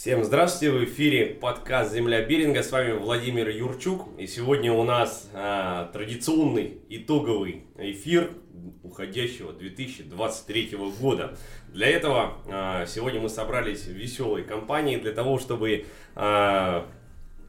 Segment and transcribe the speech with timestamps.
[0.00, 5.28] Всем здравствуйте, в эфире подкаст «Земля Беринга», с вами Владимир Юрчук, и сегодня у нас
[5.34, 8.30] а, традиционный итоговый эфир
[8.82, 11.36] уходящего 2023 года.
[11.68, 15.84] Для этого а, сегодня мы собрались в веселой компании для того, чтобы
[16.14, 16.88] а,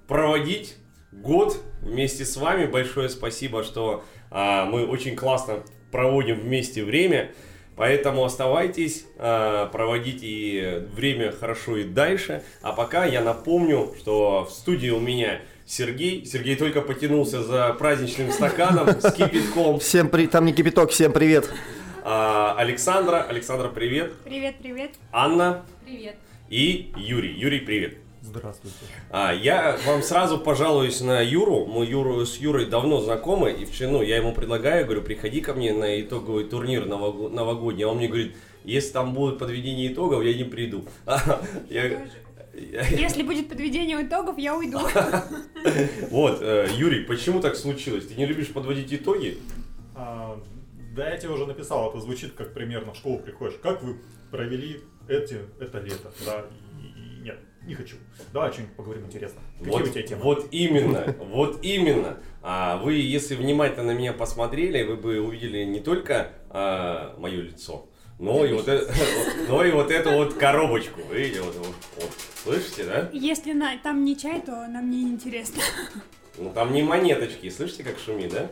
[0.10, 0.76] проводить
[1.14, 2.66] год вместе с вами.
[2.66, 7.32] Большое спасибо, что а, мы очень классно проводим вместе время.
[7.76, 12.44] Поэтому оставайтесь, а, проводите время хорошо и дальше.
[12.62, 16.26] А пока я напомню, что в студии у меня Сергей.
[16.26, 19.80] Сергей только потянулся за праздничным стаканом с кипятком.
[19.80, 20.28] Всем при...
[20.28, 21.50] Там не кипяток, всем привет.
[22.04, 23.24] А, Александра.
[23.24, 24.14] Александра, привет.
[24.24, 24.92] Привет, привет.
[25.12, 25.64] Анна.
[25.86, 26.16] Привет.
[26.50, 27.34] И Юрий.
[27.34, 28.11] Юрий, привет.
[28.36, 28.78] Здравствуйте.
[29.10, 31.66] А, я вам сразу пожалуюсь на Юру.
[31.66, 33.52] Мы Юру с Юрой давно знакомы.
[33.52, 37.84] И вчера, ну, я ему предлагаю, говорю, приходи ко мне на итоговый турнир новог- новогодний.
[37.84, 40.86] А он мне говорит, если там будут подведение итогов, я не приду.
[41.70, 42.08] Я-
[42.90, 44.80] Если будет подведение итогов, я уйду.
[46.10, 48.08] Вот, э, Юрий, почему так случилось?
[48.08, 49.38] Ты не любишь подводить итоги?
[49.96, 50.38] А,
[50.96, 53.58] да, я тебе уже написал, это звучит как примерно в школу приходишь.
[53.62, 53.98] Как вы
[54.32, 56.12] провели эти, это лето?
[56.26, 56.46] Да,
[57.66, 57.96] не хочу.
[58.34, 59.42] Давай что-нибудь поговорим интересно.
[59.60, 60.22] Какие Вот, у тебя темы?
[60.24, 62.18] вот именно, вот именно.
[62.42, 67.88] А вы, если внимательно на меня посмотрели, вы бы увидели не только а, мое лицо,
[68.20, 68.92] но и вот, это,
[69.48, 71.02] но и вот эту вот коробочку.
[71.12, 72.12] Видите, вот, вот, вот.
[72.44, 73.10] Слышите, да?
[73.14, 75.62] Если на, там не чай, то нам не интересно.
[76.38, 78.50] Ну там не монеточки, слышите, как шумит, да?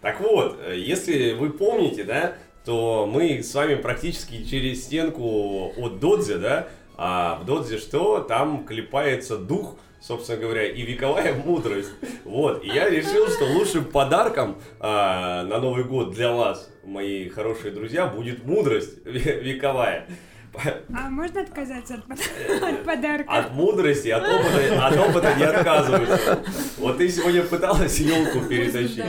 [0.00, 6.00] Так вот, э, если вы помните, да, то мы с вами практически через стенку от
[6.00, 8.20] Додзе, да, а в Додзе что?
[8.20, 11.90] Там клепается дух, собственно говоря, и вековая мудрость.
[12.24, 17.72] Вот, и я решил, что лучшим подарком а, на Новый год для вас, мои хорошие
[17.72, 20.06] друзья, будет мудрость ве- вековая.
[20.94, 23.32] А можно отказаться от, от подарка?
[23.32, 26.38] От мудрости, от опыта, от опыта не отказываются.
[26.78, 29.04] Вот ты сегодня пыталась елку перетащить.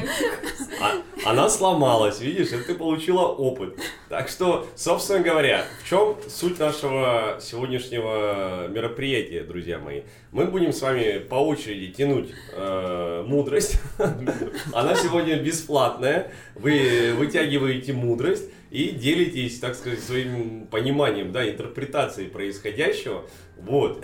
[0.81, 3.79] А- она сломалась, видишь, и ты получила опыт.
[4.09, 10.01] Так что, собственно говоря, в чем суть нашего сегодняшнего мероприятия, друзья мои?
[10.31, 13.79] Мы будем с вами по очереди тянуть э, мудрость.
[14.73, 16.31] Она сегодня бесплатная.
[16.56, 23.23] Вы вытягиваете мудрость и делитесь, так сказать, своим пониманием, да, интерпретацией происходящего.
[23.61, 24.03] Вот.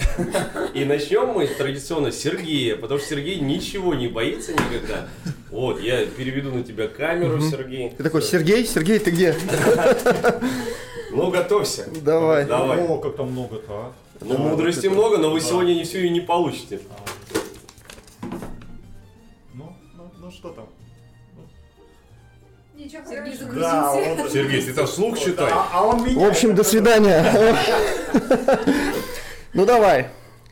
[0.76, 5.08] И начнем мы традиционно с Сергея, потому что Сергей ничего не боится никогда.
[5.50, 7.90] Вот, я переведу на тебя камеру, Сергей.
[7.90, 9.36] Ты такой, Сергей, Сергей, ты где?
[11.12, 11.90] Ну, готовься.
[12.04, 12.46] Давай.
[12.46, 12.86] Давай.
[12.86, 13.94] О, как там много-то, а.
[14.22, 15.46] Ну, мудрости много, но вы Да.
[15.48, 16.80] сегодня не все и не получите.
[19.56, 20.70] Ну, ну, ну что там?
[22.80, 23.38] Ничего Сергей.
[23.60, 25.50] Да, он- Сергей, ты там вслух читай.
[25.52, 26.18] А, а он меня...
[26.26, 27.26] В общем, до свидания.
[29.54, 30.10] Ну давай.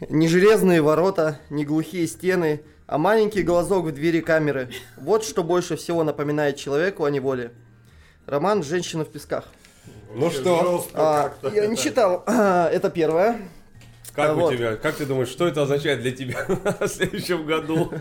[0.10, 4.70] Не железные ворота, не глухие стены, а маленький глазок в двери камеры.
[4.98, 7.52] Вот что больше всего напоминает человеку о неволе.
[8.26, 9.46] Роман «Женщина в песках».
[10.16, 12.24] Ну что, А, я не читал.
[12.28, 13.40] Это первое.
[14.18, 14.54] Как А у вот.
[14.56, 14.76] тебя?
[14.78, 16.44] Как ты думаешь, что это означает для тебя
[16.80, 17.92] в следующем году?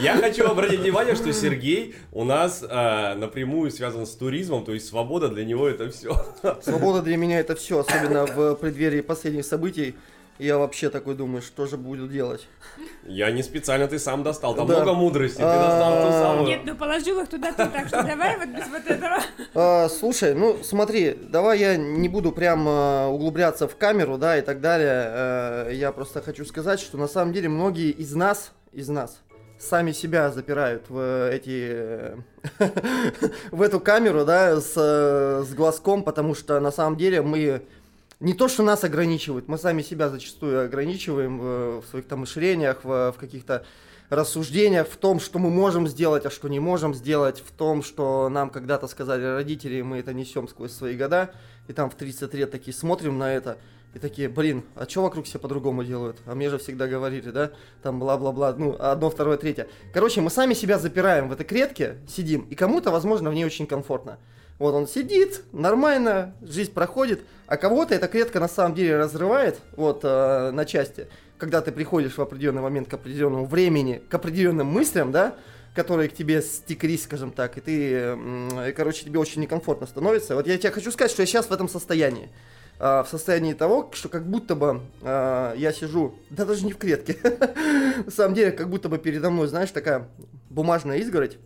[0.00, 4.88] Я хочу обратить внимание, что Сергей у нас а, напрямую связан с туризмом, то есть
[4.88, 6.16] свобода для него это все.
[6.62, 9.94] Свобода для меня это все, особенно в преддверии последних событий.
[10.38, 12.48] Я вообще такой думаю, что же буду делать.
[13.04, 14.54] Я не специально, ты сам достал.
[14.54, 14.76] Там Да.
[14.76, 16.46] много мудрости, ты А, достал ту самую.
[16.48, 19.18] Нет, ну положил их туда ты, так что давай вот без вот этого.
[19.54, 24.42] А, слушай, ну смотри, давай я не буду прям а, углубляться в камеру, да, и
[24.42, 24.90] так далее.
[25.06, 29.20] А, я просто хочу сказать, что на самом деле многие из нас, из нас,
[29.58, 32.16] сами себя запирают в эти, э,
[33.52, 37.62] в эту камеру, да, с, э, с глазком, потому что на самом деле мы
[38.22, 42.84] не то, что нас ограничивают, мы сами себя зачастую ограничиваем в, в своих там мышлениях,
[42.84, 43.64] в, в каких-то
[44.10, 48.28] рассуждениях, в том, что мы можем сделать, а что не можем сделать, в том, что
[48.28, 51.34] нам когда-то сказали родители, и мы это несем сквозь свои года,
[51.66, 53.58] и там в 30 лет такие смотрим на это,
[53.94, 56.18] и такие, блин, а что вокруг все по-другому делают?
[56.24, 57.50] А мне же всегда говорили, да?
[57.82, 59.66] Там бла-бла-бла, ну, одно, второе, третье.
[59.92, 63.66] Короче, мы сами себя запираем в этой клетке, сидим, и кому-то, возможно, в ней очень
[63.66, 64.18] комфортно.
[64.58, 70.00] Вот он сидит, нормально, жизнь проходит, а кого-то эта клетка на самом деле разрывает вот
[70.04, 71.08] э, на части,
[71.38, 75.34] когда ты приходишь в определенный момент к определенному времени, к определенным мыслям, да,
[75.74, 78.16] которые к тебе стекрись, скажем так, и ты,
[78.68, 80.34] и, короче, тебе очень некомфортно становится.
[80.34, 82.30] Вот я тебе хочу сказать, что я сейчас в этом состоянии.
[82.78, 86.78] А, в состоянии того, что как будто бы а, я сижу, да даже не в
[86.78, 87.16] клетке,
[88.04, 90.08] на самом деле, как будто бы передо мной, знаешь, такая
[90.50, 91.38] бумажная изгородь,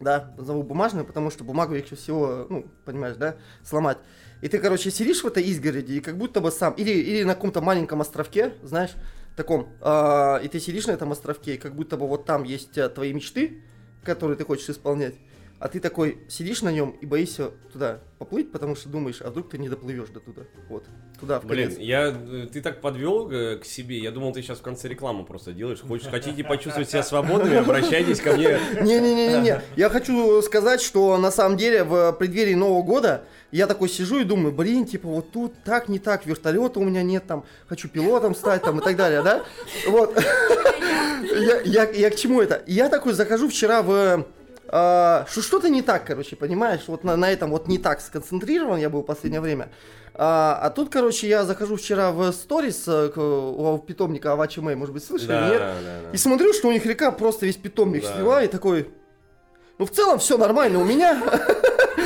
[0.00, 3.98] да, назову бумажную, потому что бумагу легче всего, ну, понимаешь, да, сломать.
[4.42, 7.34] И ты, короче, сидишь в этой изгороди, и как будто бы сам, или, или на
[7.34, 8.92] каком-то маленьком островке, знаешь,
[9.36, 12.76] таком, а, и ты сидишь на этом островке, и как будто бы вот там есть
[12.78, 13.62] а, твои мечты,
[14.02, 15.14] которые ты хочешь исполнять,
[15.64, 19.48] а ты такой сидишь на нем и боишься туда поплыть, потому что думаешь, а вдруг
[19.48, 20.84] ты не доплывешь до туда, вот,
[21.18, 21.80] туда, в Блин, конец.
[21.80, 25.24] я, э, ты так подвел э, к себе, я думал, ты сейчас в конце рекламу
[25.24, 25.80] просто делаешь.
[25.80, 28.58] Хочешь, хотите почувствовать себя свободными, обращайтесь ко мне.
[28.82, 34.18] Не-не-не-не, я хочу сказать, что на самом деле в преддверии Нового года я такой сижу
[34.18, 37.88] и думаю, блин, типа вот тут так, не так, вертолета у меня нет, там, хочу
[37.88, 39.42] пилотом стать, там, и так далее, да?
[39.86, 40.14] Вот.
[41.22, 42.62] Я, я, я к чему это?
[42.66, 44.26] Я такой захожу вчера в...
[44.68, 46.82] что что-то не так, короче, понимаешь?
[46.86, 49.68] Вот на, на этом вот не так сконцентрирован я был в последнее время.
[50.16, 54.76] А, а тут, короче, я захожу вчера в сторис э, к- у питомника Авачи Мэй,
[54.76, 55.58] может быть, слышали, Да, нет?
[55.58, 55.74] да,
[56.04, 56.10] да.
[56.12, 58.14] И смотрю, что у них река просто весь питомник Да.
[58.14, 58.90] слила, и такой,
[59.78, 61.20] ну в целом все нормально у меня.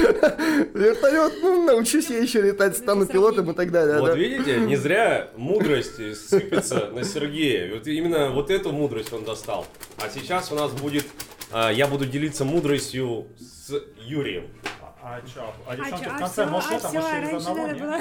[0.75, 3.99] Вертолет, ну научусь я еще летать, стану пилотом и так далее.
[4.00, 4.16] Вот да.
[4.16, 5.96] видите, не зря мудрость
[6.28, 7.75] сыпется на Сергея.
[7.75, 9.66] Вот именно вот эту мудрость он достал.
[9.99, 11.05] А сейчас у нас будет,
[11.53, 14.49] я буду делиться мудростью с Юрием.
[14.81, 15.53] А, а чё?
[15.67, 17.67] А А девчонки чё, в а конце, всё, может а это, может а через одного,
[17.69, 17.81] нет?
[17.81, 18.00] было...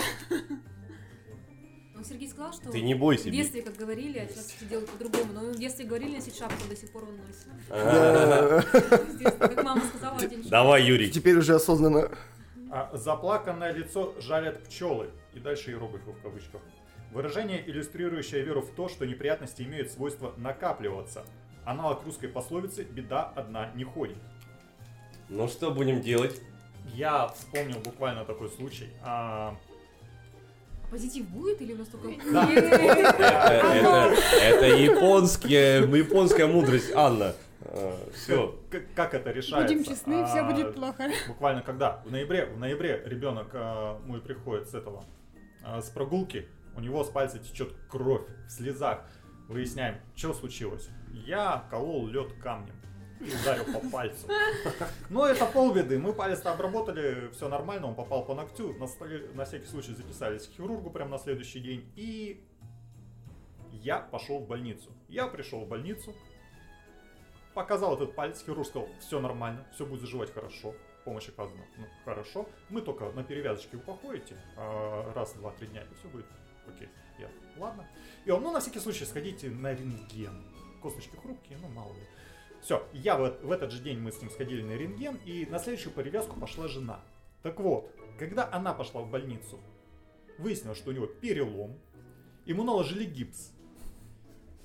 [1.96, 5.34] Ну, Сергей сказал, что Ты не бойся, в детстве, как говорили, а сейчас делают по-другому.
[5.34, 7.48] Но в детстве говорили носить шапку, до сих пор он носит.
[9.40, 11.10] Как мама сказала, один Давай, Юрий.
[11.10, 12.12] Теперь уже осознанно.
[12.70, 15.10] А, заплаканное лицо жалят пчелы.
[15.34, 16.62] И дальше иероглифы в кавычках.
[17.12, 21.26] Выражение, иллюстрирующее веру в то, что неприятности имеют свойство накапливаться.
[21.68, 24.16] Аналог русской пословицы «беда одна не ходит».
[25.28, 26.42] Ну что будем делать?
[26.94, 28.88] Я вспомнил буквально такой случай.
[29.04, 29.54] А,
[30.90, 32.08] Позитив будет или у нас только...
[32.32, 32.50] Да.
[32.54, 37.34] Это, это японская, японская мудрость, Анна.
[38.14, 38.58] Все.
[38.72, 39.76] Как, как это решается?
[39.76, 41.10] Будем честны, все А, будет плохо.
[41.28, 42.02] Буквально когда?
[42.06, 45.04] В ноябре, в ноябре ребенок а, мой приходит с этого,
[45.66, 46.48] а, с прогулки,
[46.78, 49.02] у него с пальца течет кровь в слезах.
[49.50, 50.90] Выясняем, что случилось.
[51.14, 52.76] Я колол лед камнем
[53.20, 54.28] и ударил по пальцу.
[55.10, 55.98] Но это полбеды.
[55.98, 58.74] Мы палец-то обработали, все нормально, он попал по ногтю.
[58.74, 61.92] На, столе- на всякий случай записались к хирургу прямо на следующий день.
[61.96, 62.46] И
[63.72, 64.92] я пошел в больницу.
[65.08, 66.14] Я пришел в больницу,
[67.54, 70.76] показал этот палец, хирург сказал, все нормально, все будет заживать хорошо,
[71.06, 75.96] помощь оказана, ну, хорошо, мы только на перевязочке упокоите, а, раз, два, три дня, и
[75.96, 76.26] все будет
[76.68, 76.90] окей.
[77.18, 77.88] Я, ладно.
[78.26, 80.44] И он, ну, на всякий случай, сходите на рентген.
[80.82, 82.02] Косточки хрупкие, ну, мало ли.
[82.62, 85.60] Все, я в, в этот же день мы с ним сходили на рентген, и на
[85.60, 87.00] следующую перевязку пошла жена.
[87.44, 89.60] Так вот, когда она пошла в больницу,
[90.38, 91.80] выяснилось, что у него перелом,
[92.46, 93.52] ему наложили гипс.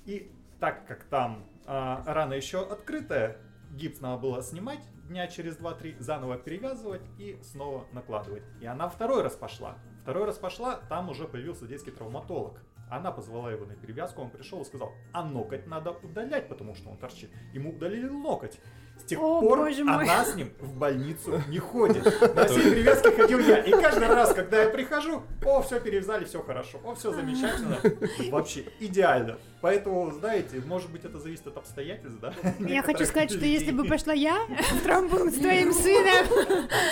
[0.05, 3.37] И так как там а, рана еще открытая,
[3.71, 8.43] гипс надо было снимать дня через 2-3, заново перевязывать и снова накладывать.
[8.61, 9.77] И она второй раз пошла.
[10.01, 12.59] Второй раз пошла, там уже появился детский травматолог.
[12.93, 16.91] Она позвала его на перевязку, он пришел и сказал, а ноготь надо удалять, потому что
[16.91, 17.31] он торчит.
[17.51, 18.59] Ему удалили локоть.
[18.99, 20.03] С тех О, пор боже мой.
[20.03, 22.05] она с ним в больницу не ходит.
[22.05, 23.63] На все перевязки ходил я.
[23.63, 27.79] И каждый раз, когда я прихожу, о, все перевязали, все хорошо, о, все замечательно.
[28.31, 29.39] Вообще идеально.
[29.63, 32.33] Поэтому, знаете, может быть, это зависит от обстоятельств, да?
[32.59, 33.91] Я хочу сказать, что если бы людей.
[33.91, 36.25] пошла я в травмбул с твоим сыном,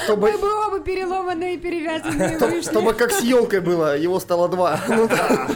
[0.05, 2.61] Чтобы, мы бы оба переломанные и перевязанные вышли.
[2.61, 4.79] чтобы как с елкой было, его стало два.
[4.87, 5.49] Ну да.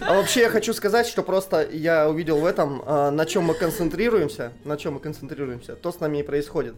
[0.00, 3.54] А вообще я хочу сказать, что просто я увидел в этом, а, на чем мы
[3.54, 6.74] концентрируемся, на чем мы концентрируемся, то с нами и происходит.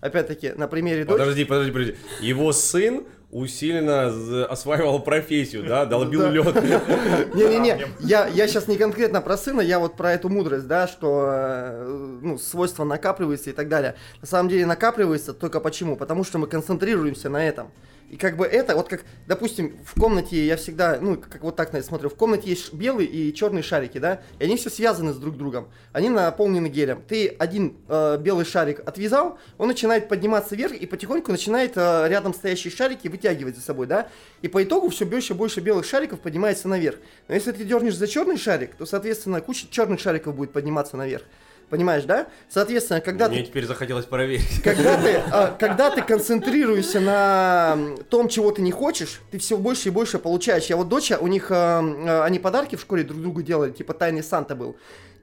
[0.00, 1.18] Опять-таки, на примере дочери.
[1.18, 1.96] Подожди, подожди, подожди.
[2.20, 6.30] Его сын усиленно осваивал профессию, да, долбил Да.
[6.30, 6.54] лед.
[7.34, 11.28] Не-не-не, я, я сейчас не конкретно про сына, я вот про эту мудрость, да, что
[11.30, 13.96] э, ну, свойства накапливаются и так далее.
[14.22, 15.96] На самом деле накапливается только почему?
[15.96, 17.70] Потому что мы концентрируемся на этом.
[18.10, 21.72] И как бы это, вот как, допустим, в комнате я всегда, ну, как вот так
[21.72, 25.12] на это смотрю, в комнате есть белые и черные шарики, да, и они все связаны
[25.12, 25.68] с друг другом.
[25.92, 27.02] Они наполнены гелем.
[27.06, 32.32] Ты один э, белый шарик отвязал, он начинает подниматься вверх и потихоньку начинает э, рядом
[32.32, 34.08] стоящие шарики вытягивать за собой, да,
[34.40, 36.96] и по итогу все больше и больше белых шариков поднимается наверх.
[37.28, 41.24] Но если ты дернешь за черный шарик, то, соответственно, куча черных шариков будет подниматься наверх.
[41.70, 42.28] Понимаешь, да?
[42.48, 44.62] Соответственно, когда Мне ты теперь захотелось проверить.
[44.62, 49.88] когда ты, а, когда ты концентрируешься на том, чего ты не хочешь, ты все больше
[49.88, 50.66] и больше получаешь.
[50.66, 53.92] Я вот доча, у них, а, а, они подарки в школе друг другу делали, типа
[53.92, 54.76] тайный Санта был.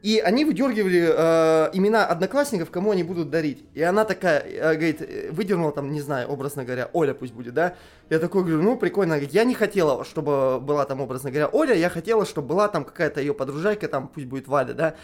[0.05, 3.65] И они выдергивали э, имена одноклассников, кому они будут дарить.
[3.73, 7.55] И она такая, э, говорит, э, выдернула там, не знаю, образно говоря, Оля пусть будет,
[7.55, 7.73] да?
[8.11, 9.13] Я такой говорю, ну прикольно.
[9.13, 12.67] Она говорит, я не хотела, чтобы была там, образно говоря, Оля, я хотела, чтобы была
[12.67, 14.95] там какая-то ее подружайка, там пусть будет Валя, да?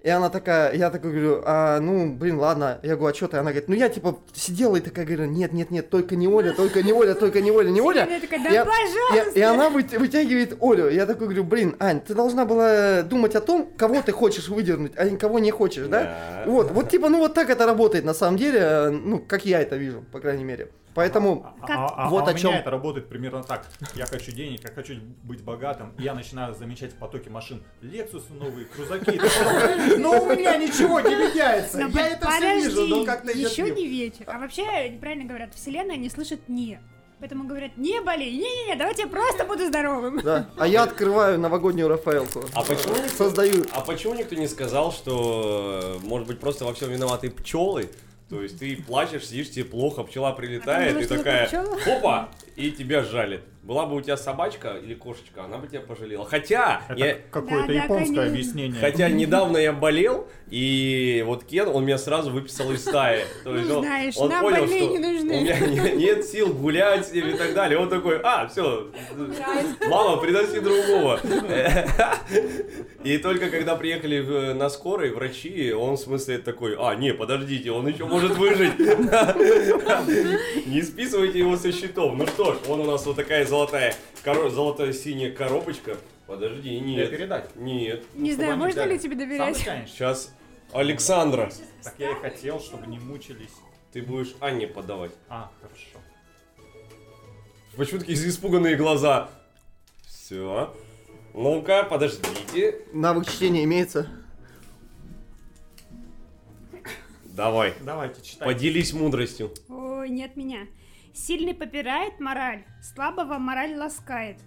[0.00, 2.78] И она такая, я такой говорю, а, ну, блин, ладно.
[2.84, 3.36] Я говорю, а что ты?
[3.36, 6.52] Она говорит, ну, я, типа, сидела и такая говорю, нет, нет, нет, только не Оля,
[6.52, 8.06] только не Оля, только не Оля, не Оля.
[8.08, 9.30] Я такая, да Я- пожалуйста.
[9.34, 10.88] И, и она вытягивает Олю.
[10.88, 14.92] Я такой говорю, блин, Ань, ты должна была думать о том, кого ты хочешь выдернуть,
[14.96, 16.02] а кого не хочешь, да?
[16.02, 16.42] Да.
[16.46, 19.60] Вот, вот типа, ну вот так это работает на самом деле, э, ну, как я
[19.60, 20.68] это вижу, по крайней мере.
[20.98, 22.54] Поэтому, А, Как- а- а Вот у о меня чём.
[22.54, 23.66] это работает примерно так.
[23.94, 27.62] Я хочу денег, я хочу быть богатым, и я начинаю замечать в потоке машин.
[27.82, 29.20] Лексусы новые, крузаки.
[29.96, 31.78] Но у меня ничего не меняется.
[31.78, 34.24] Я это все вижу, но как-то еще не вечер.
[34.26, 36.80] А вообще, неправильно говорят, вселенная не слышит «не».
[37.20, 40.20] Поэтому говорят, не болей, не-не-не, давайте я просто буду здоровым.
[40.22, 40.50] да.
[40.56, 42.42] А я открываю новогоднюю Рафаэлку.
[42.54, 43.64] А почему никто- Создаю.
[43.72, 47.88] А почему никто не сказал, что, может быть, просто во всем виноваты пчелы?
[48.28, 51.48] То есть ты плачешь, сидишь, тебе плохо, пчела прилетает, А и такая,
[51.86, 53.40] опа, и тебя жалит.
[53.68, 56.24] Была бы у тебя собачка или кошечка, она бы тебя пожалела.
[56.24, 58.22] Хотя, Это я, какое-то Да, да, японское конечно.
[58.24, 58.80] объяснение.
[58.80, 63.24] хотя недавно я болел, и вот Кен, он меня сразу выписал из стаи.
[63.44, 65.36] То есть Ну, он- знаешь, он нам понял, что не нужны.
[65.36, 67.78] у меня не- нет сил гулять с ним и так далее.
[67.78, 68.88] Он такой, а, все,
[69.86, 71.20] мама, приноси другого.
[73.04, 77.86] И только когда приехали на скорой врачи, он в смысле такой, а, не, подождите, он
[77.86, 78.78] еще может выжить.
[80.66, 82.14] Не списывайте его со счетов.
[82.16, 85.96] Ну что ж, вон у нас вот такая золотая, коро- золотая синяя коробочка.
[86.26, 87.10] Подожди, Тебе нет.
[87.10, 87.56] передать.
[87.56, 88.04] Нет.
[88.14, 88.92] Не знаю, они можно взяли.
[88.94, 89.56] ли тебе доверять?
[89.56, 90.34] Сейчас
[90.72, 91.50] Александра.
[91.82, 93.54] Так я и хотел, чтобы не мучились.
[93.92, 95.12] Ты будешь Анне подавать.
[95.28, 95.98] А, хорошо.
[97.76, 99.30] Почему такие испуганные глаза?
[100.06, 100.74] Все.
[101.32, 102.82] Ну-ка, подождите.
[102.92, 104.08] Навык чтения имеется.
[107.24, 107.74] Давай.
[107.82, 108.46] Давайте, читай.
[108.48, 109.52] Поделись мудростью.
[109.68, 110.66] Ой, не от меня.
[111.14, 114.38] Сильный попирает мораль, слабого мораль ласкает.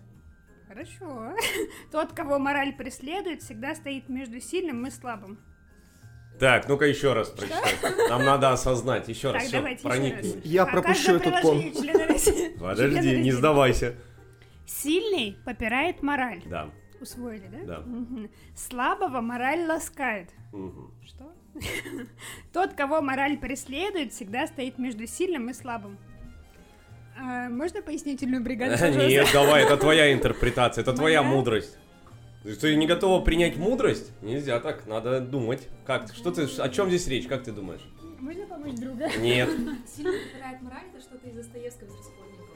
[0.67, 1.35] Хорошо.
[1.91, 5.37] Тот, кого мораль преследует, всегда стоит между сильным и слабым.
[6.39, 7.75] Так, ну-ка еще раз прочитай.
[8.09, 9.07] Нам надо осознать.
[9.09, 9.43] Еще раз.
[9.43, 10.33] Так, всё, давайте еще проникни.
[10.35, 10.45] раз.
[10.45, 11.61] Я А пропущу этот кон.
[12.59, 13.95] Подожди, не сдавайся.
[14.65, 16.41] Сильный попирает мораль.
[16.45, 16.69] Да.
[16.99, 17.65] Усвоили, да?
[17.65, 17.79] Да.
[17.81, 18.29] Мгм.
[18.55, 20.29] Слабого мораль ласкает.
[20.53, 20.91] Мгм.
[21.05, 21.31] Что?
[22.53, 25.99] Тот, кого мораль преследует, всегда стоит между сильным и слабым.
[27.17, 28.83] А, можно пояснительную бригаду?
[29.07, 31.77] Нет, давай, это твоя интерпретация, это твоя мудрость.
[32.43, 34.11] Ты не готова принять мудрость?
[34.21, 35.67] Нельзя так, надо думать.
[35.85, 36.11] Как?
[36.13, 36.43] Что ты?
[36.43, 37.27] О чем здесь речь?
[37.27, 37.81] Как ты думаешь?
[38.19, 39.09] Можно помочь друга?
[39.19, 39.49] Нет.
[39.95, 42.51] Сильно попирает мораль, это что-то из Достоевского, из Расходникова.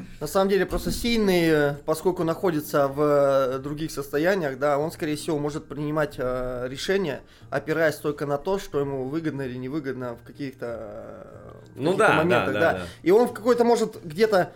[0.20, 5.16] На самом деле просто сильный, э, поскольку находится в э, других состояниях, да, он, скорее
[5.16, 10.22] всего, может принимать э, решения, опираясь только на то, что ему выгодно или невыгодно в
[10.22, 12.80] каких-то э, в Ну да, да, моментах, да, да.
[13.02, 14.52] И он в какой-то может где-то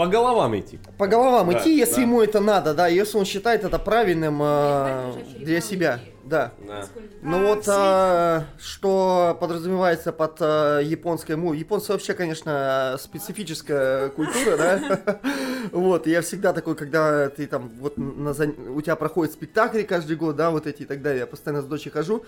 [0.00, 0.78] По головам идти.
[0.96, 2.00] по головам Да, идти, если да.
[2.00, 6.52] ему это надо, да, если он считает это правильным э, для себя, да.
[6.66, 6.86] Да.
[7.20, 11.52] Ну А, вот, а, что подразумевается под а, японской му.
[11.52, 15.20] Японцы вообще, конечно, специфическая культура, да.
[15.72, 20.34] Вот, я всегда такой, когда ты там, вот на у тебя проходит спектакли каждый год,
[20.34, 21.20] да, вот эти и так далее.
[21.20, 22.24] Я постоянно с дочей хожу,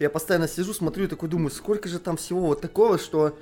[0.00, 3.36] я постоянно сижу, смотрю и такой думаю, сколько же там всего вот такого, что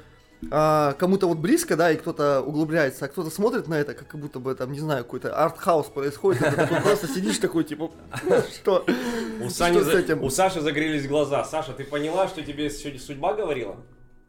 [0.51, 4.39] а, кому-то вот близко, да, и кто-то углубляется, а кто-то смотрит на это, как будто
[4.41, 7.91] бы там, не знаю, какой-то арт-хаус происходит, и ты такой просто сидишь такой, типа,
[8.55, 8.85] что?
[9.41, 10.23] У, Что Сани с за- этим?
[10.23, 11.45] у Саши загорелись глаза.
[11.45, 13.77] Саша, ты поняла, что тебе сегодня судьба говорила?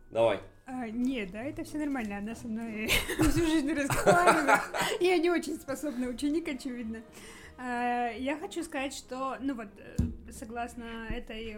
[0.10, 0.40] Давай.
[0.66, 2.90] А, нет, да, это все нормально, она со мной
[3.20, 4.60] всю жизнь разговаривает.
[5.00, 7.00] Я не очень способный ученик, очевидно.
[7.64, 11.58] А, Я хочу сказать, что, ну вот, э, согласно этой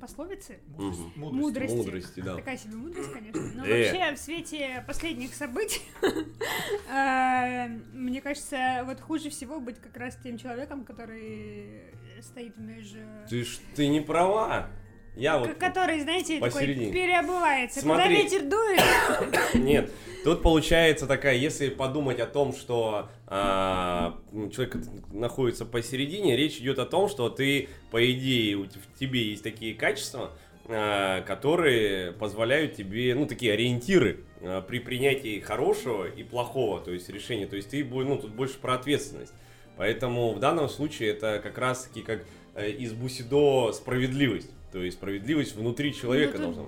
[0.00, 1.12] пословице, Мгм.
[1.16, 1.74] Мудрости.
[1.74, 2.36] Мудрости, да.
[2.36, 3.42] Такая себе мудрость, конечно.
[3.54, 3.90] Но Э.
[3.92, 5.82] вообще, в свете последних событий,
[6.88, 11.82] э, мне кажется, вот хуже всего быть как раз тем человеком, который
[12.22, 12.98] стоит между...
[13.28, 14.68] Ты ж ты не права.
[15.16, 16.92] Я вот Который, знаете, такой посередине.
[16.92, 17.80] переобувается.
[17.82, 18.22] Куда Смотри.
[18.22, 19.90] ветер дует, Нет,
[20.22, 24.76] тут получается такая, если подумать о том, что а, м, человек
[25.12, 29.74] находится посередине, речь идет о том, что ты, по идее, у в тебе есть такие
[29.74, 30.32] качества,
[30.64, 37.10] а, которые позволяют тебе, ну, такие ориентиры а, при принятии хорошего и плохого, то есть
[37.10, 37.46] решения.
[37.46, 39.34] То есть ты, ну, тут больше про ответственность.
[39.76, 44.50] Поэтому в данном случае это как раз-таки как э, из Бусидо справедливость.
[44.72, 46.64] То есть справедливость внутри человека тут должна.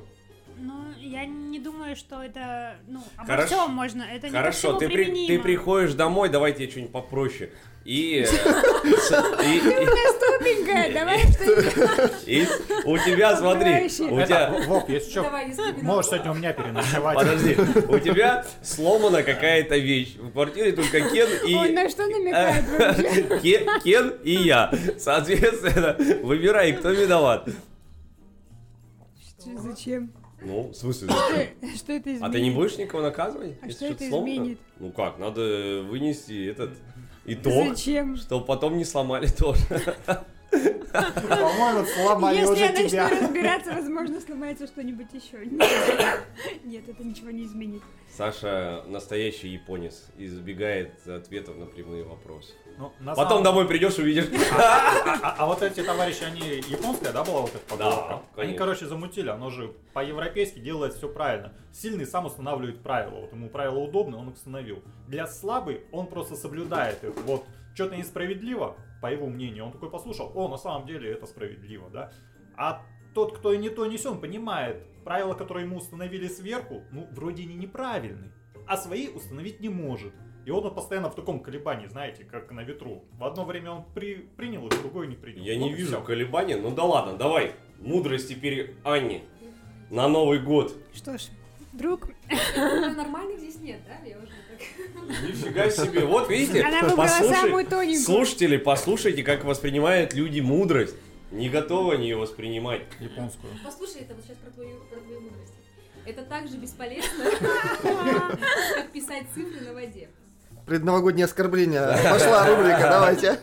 [0.63, 3.47] Ну, я не думаю, что это, ну, обо Хорошо.
[3.47, 5.29] всем можно, это не Хорошо, ты, при- применимо.
[5.29, 7.51] ты приходишь домой, давайте я что-нибудь попроще.
[7.85, 9.11] И, э, с-
[9.43, 11.21] и- Тупенькая, давай
[12.27, 12.47] И
[12.85, 14.51] у тебя, смотри, у тебя...
[14.67, 15.31] Вов, если что,
[15.83, 17.17] можешь сегодня у меня переночевать.
[17.17, 17.57] Подожди,
[17.89, 20.17] у тебя сломана какая-то вещь.
[20.17, 21.55] В квартире только Кен и...
[21.55, 23.23] Ой, на что намекает вообще?
[23.43, 24.73] Кен, Кен и я.
[24.99, 27.49] Соответственно, выбирай, кто виноват.
[29.39, 30.13] Что, Зачем?
[30.43, 31.09] Ну, в смысле?
[31.09, 32.23] Что- Что это изменит?
[32.23, 33.55] А ты не будешь никого наказывать?
[33.63, 34.33] А что это сломано?
[34.33, 34.59] изменит?
[34.79, 36.71] Ну как, надо вынести этот
[37.27, 38.17] итог, Зачем?
[38.17, 39.61] что потом не сломали тоже.
[40.51, 43.09] По-моему, сломали Если уже я начну тебя.
[43.09, 45.47] разбираться, возможно, сломается что-нибудь еще.
[45.47, 45.69] Нет.
[46.65, 47.83] Нет, это ничего не изменит.
[48.17, 52.53] Саша настоящий японец, избегает ответов на прямые вопросы.
[52.77, 54.27] Ну, на Потом самом- домой придешь, увидишь.
[54.59, 58.23] А, а вот эти товарищи, они японская, да, была вот эта поговорка?
[58.37, 61.53] Да, Они, короче, замутили, оно же по-европейски делает все правильно.
[61.73, 63.21] Сильный сам устанавливает правила.
[63.21, 64.83] Вот ему правила удобны, он их установил.
[65.07, 67.15] Для слабый он просто соблюдает их.
[67.27, 71.91] Вот что-то несправедливо, по его мнению, он такой послушал, о, на самом деле это справедливо,
[71.91, 72.13] да.
[72.57, 72.83] А
[73.15, 77.45] тот, кто и не то несет, он понимает, правила, которые ему установили сверху, ну, вроде
[77.45, 78.33] не неправильны,
[78.67, 80.13] а свои установить не может.
[80.47, 83.05] И он постоянно в таком колебании, знаете, как на ветру.
[83.13, 85.43] В одно время он при, принял их, в другое не принял.
[85.43, 86.03] Я Вот не и вижу всё.
[86.03, 86.55] колебаний.
[86.55, 87.53] Ну да ладно, давай.
[87.79, 89.23] Мудрость теперь Анне.
[89.91, 90.73] На Новый год.
[90.95, 91.29] Что ж,
[91.73, 92.09] друг,
[92.57, 94.07] Нормальных здесь нет, да?
[94.07, 94.29] Я уже.
[95.09, 96.05] Нифига себе.
[96.05, 96.65] Вот видите,
[96.97, 100.95] послушай- слушатели, послушайте, как воспринимают люди мудрость.
[101.31, 102.83] Не готовы они ее воспринимать.
[102.99, 103.53] Японскую.
[103.65, 105.53] Послушай, это вот сейчас про твою, про твою мудрость.
[106.05, 107.25] Это так же бесполезно,
[107.83, 110.09] как писать цифры на воде.
[110.67, 111.81] Предновогоднее оскорбление.
[112.11, 113.39] Пошла рубрика, давайте.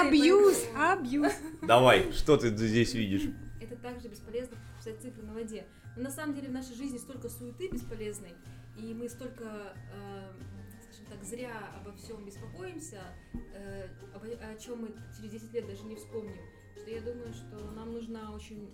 [0.00, 1.32] Абьюз, абьюз.
[1.62, 3.30] Давай, что ты здесь видишь?
[3.60, 5.64] Это так же бесполезно, как писать цифры на воде.
[5.96, 8.34] Но на самом деле в нашей жизни столько суеты бесполезной,
[8.76, 10.32] и мы столько, э,
[10.84, 13.02] скажем так, зря обо всем беспокоимся,
[13.54, 16.36] э, обо- о чем мы через 10 лет даже не вспомним,
[16.76, 18.70] что я думаю, что нам нужна очень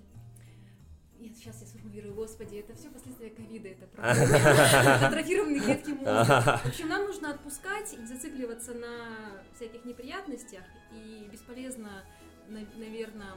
[1.19, 5.07] нет, сейчас я сформулирую, господи, это все последствия ковида, это правда.
[5.07, 6.61] Атрофированные клетки мозга.
[6.63, 10.63] В общем, нам нужно отпускать и зацикливаться на всяких неприятностях.
[10.93, 12.05] И бесполезно,
[12.49, 13.33] наверное,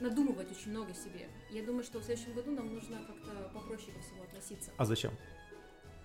[0.00, 1.28] надумывать очень много себе.
[1.50, 4.72] Я думаю, что в следующем году нам нужно как-то попроще ко всему относиться.
[4.76, 5.12] А зачем?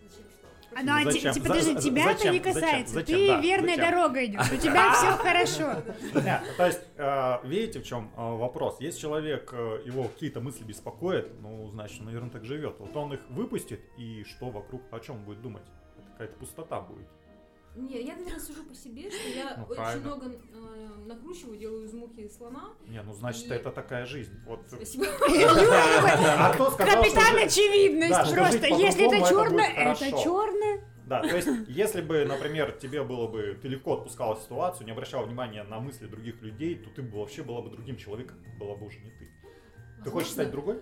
[0.02, 0.48] Зачем что?
[0.76, 1.34] А, Ну, а Зачем?
[1.34, 2.34] те- подожди, За- тебя это зачем?
[2.34, 2.54] не Зачем?
[2.54, 2.94] касается.
[2.94, 3.18] Зачем?
[3.18, 3.92] Ты Да, верная зачем?
[3.92, 4.52] дорога идешь.
[4.52, 5.82] У тебя все хорошо.
[6.58, 8.78] То есть, э, видите, в чем э, вопрос?
[8.80, 12.76] Если человек, э, его какие-то мысли беспокоят, ну, значит, он, наверное, так живет.
[12.80, 15.64] Вот он их выпустит, и что вокруг, о чем он будет думать?
[15.98, 17.08] Это какая-то пустота будет.
[17.76, 20.06] Не, я, наверное, сужу по себе, что я Ну, очень правильно.
[20.08, 22.74] много э, накручиваю, делаю из мухи слона.
[22.88, 24.34] Не, ну, значит, И- это такая жизнь.
[24.46, 24.62] Вот.
[24.68, 25.06] Спасибо.
[25.20, 28.34] А Капитан очевидность.
[28.36, 30.84] Просто если это черное, это черное.
[31.06, 35.26] Да, то есть, если бы, например, тебе было бы, ты легко отпускала ситуацию, не обращала
[35.26, 38.86] внимания на мысли других людей, то ты бы вообще была бы другим человеком, была бы
[38.86, 39.28] уже не ты.
[40.04, 40.80] Ты хочешь стать другой?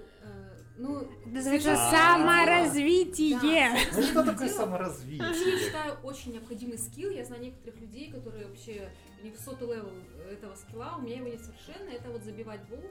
[0.78, 3.72] Ну, Называется саморазвитие.
[3.96, 5.28] Ну что такое саморазвитие?
[5.28, 7.10] Я считаю, очень необходимый скилл.
[7.10, 8.90] Я знаю некоторых людей, которые вообще
[9.24, 9.92] не в сотый level
[10.32, 10.96] этого скилла.
[10.98, 11.90] У меня его нет совершенно.
[11.90, 12.84] Это вот забивать болт.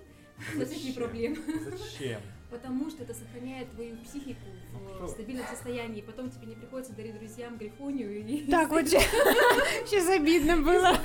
[0.61, 1.37] Это не проблема.
[1.71, 2.21] Зачем?
[2.51, 5.09] Потому что это сохраняет твою психику в что?
[5.09, 6.01] стабильном состоянии.
[6.01, 8.47] Потом тебе не приходится дарить друзьям грифонию и...
[8.51, 10.97] Так вот сейчас обидно было.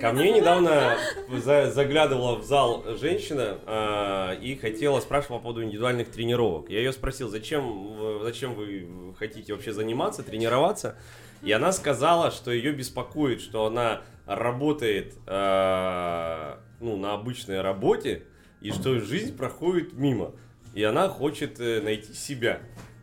[0.00, 0.96] Ко мне недавно
[1.44, 6.70] за- заглядывала в зал женщина а, и хотела спрашивать по поводу индивидуальных тренировок.
[6.70, 10.96] Я ее спросил, зачем, вы- зачем вы хотите вообще заниматься, тренироваться?
[11.42, 18.22] И она сказала, что ее беспокоит, что она работает а, ну, на обычной работе,
[18.60, 20.32] и что жизнь проходит мимо.
[20.78, 22.60] И она хочет э, найти себя.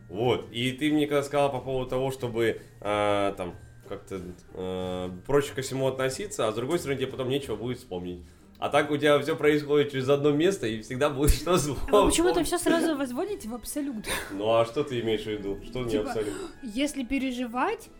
[0.08, 0.48] Вот.
[0.50, 3.54] И ты мне когда сказала по поводу того, чтобы а, там
[3.86, 4.22] как-то
[4.54, 8.22] э, проще ко всему относиться, а с другой стороны тебе потом нечего будет вспомнить.
[8.58, 11.90] А так у тебя все происходит через одно место, и всегда будет что А вспомнить.
[11.92, 14.06] вы почему-то все сразу возводите в абсолют.
[14.32, 15.60] Ну а что ты имеешь в виду?
[15.62, 16.48] Что не Типа, абсолютно?
[16.62, 17.90] Если переживать,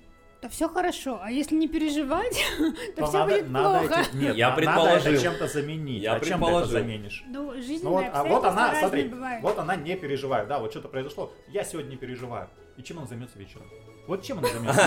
[0.40, 1.18] то все хорошо.
[1.22, 2.42] А если не переживать,
[2.96, 4.00] то То все надо- будет надо плохо.
[4.00, 4.96] эти- Нет, Я предположил.
[4.96, 6.02] Надо это чем-то заменить.
[6.02, 7.24] Я а чем ты это заменишь?
[7.28, 9.42] Ну, Ну вот, а вот она, смотри, бывают.
[9.42, 12.48] вот она не переживает, да, вот что-то произошло, я сегодня не переживаю.
[12.76, 13.66] И чем она займется вечером?
[14.06, 14.80] Вот чем она займется?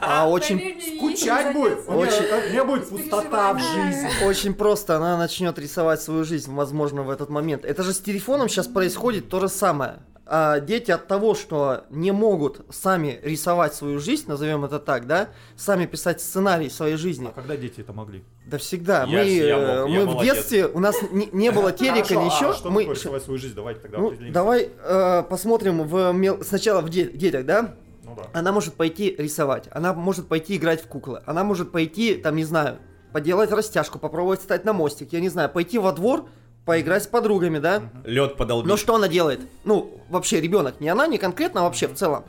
[0.00, 1.88] А очень, Поверь мне, Скучать будет?
[1.88, 4.08] Очень- У нее будет пустота в жизни.
[4.26, 4.96] очень просто.
[4.96, 7.64] Она начнет рисовать свою жизнь, возможно, в этот момент.
[7.64, 10.00] Это же с телефоном сейчас происходит то же самое.
[10.30, 15.28] А дети от того, что не могут сами рисовать свою жизнь, назовем это так, да,
[15.56, 17.28] сами писать сценарий своей жизни.
[17.28, 18.22] А когда дети это могли?
[18.46, 19.04] Да всегда.
[19.04, 20.34] Я- мы я э, мог, я мы в молодец.
[20.34, 22.50] детстве, у нас не, не было телека, Хорошо, ничего.
[22.50, 23.54] а что мы рисовать свою жизнь?
[23.54, 27.74] Давайте тогда Ну, давай э, посмотрим в мел- сначала в де- детях, да?
[28.04, 28.24] Ну да.
[28.34, 32.44] Она может пойти рисовать, она может пойти играть в куклы, она может пойти, там, не
[32.44, 32.78] знаю,
[33.14, 36.28] поделать растяжку, попробовать встать на мостик, я не знаю, пойти во двор,
[36.68, 37.84] поиграть с подругами, да?
[38.04, 38.68] Лед подолбить.
[38.68, 39.40] Но что она делает?
[39.64, 42.26] Ну, вообще, ребенок, не она, не конкретно, а вообще в целом.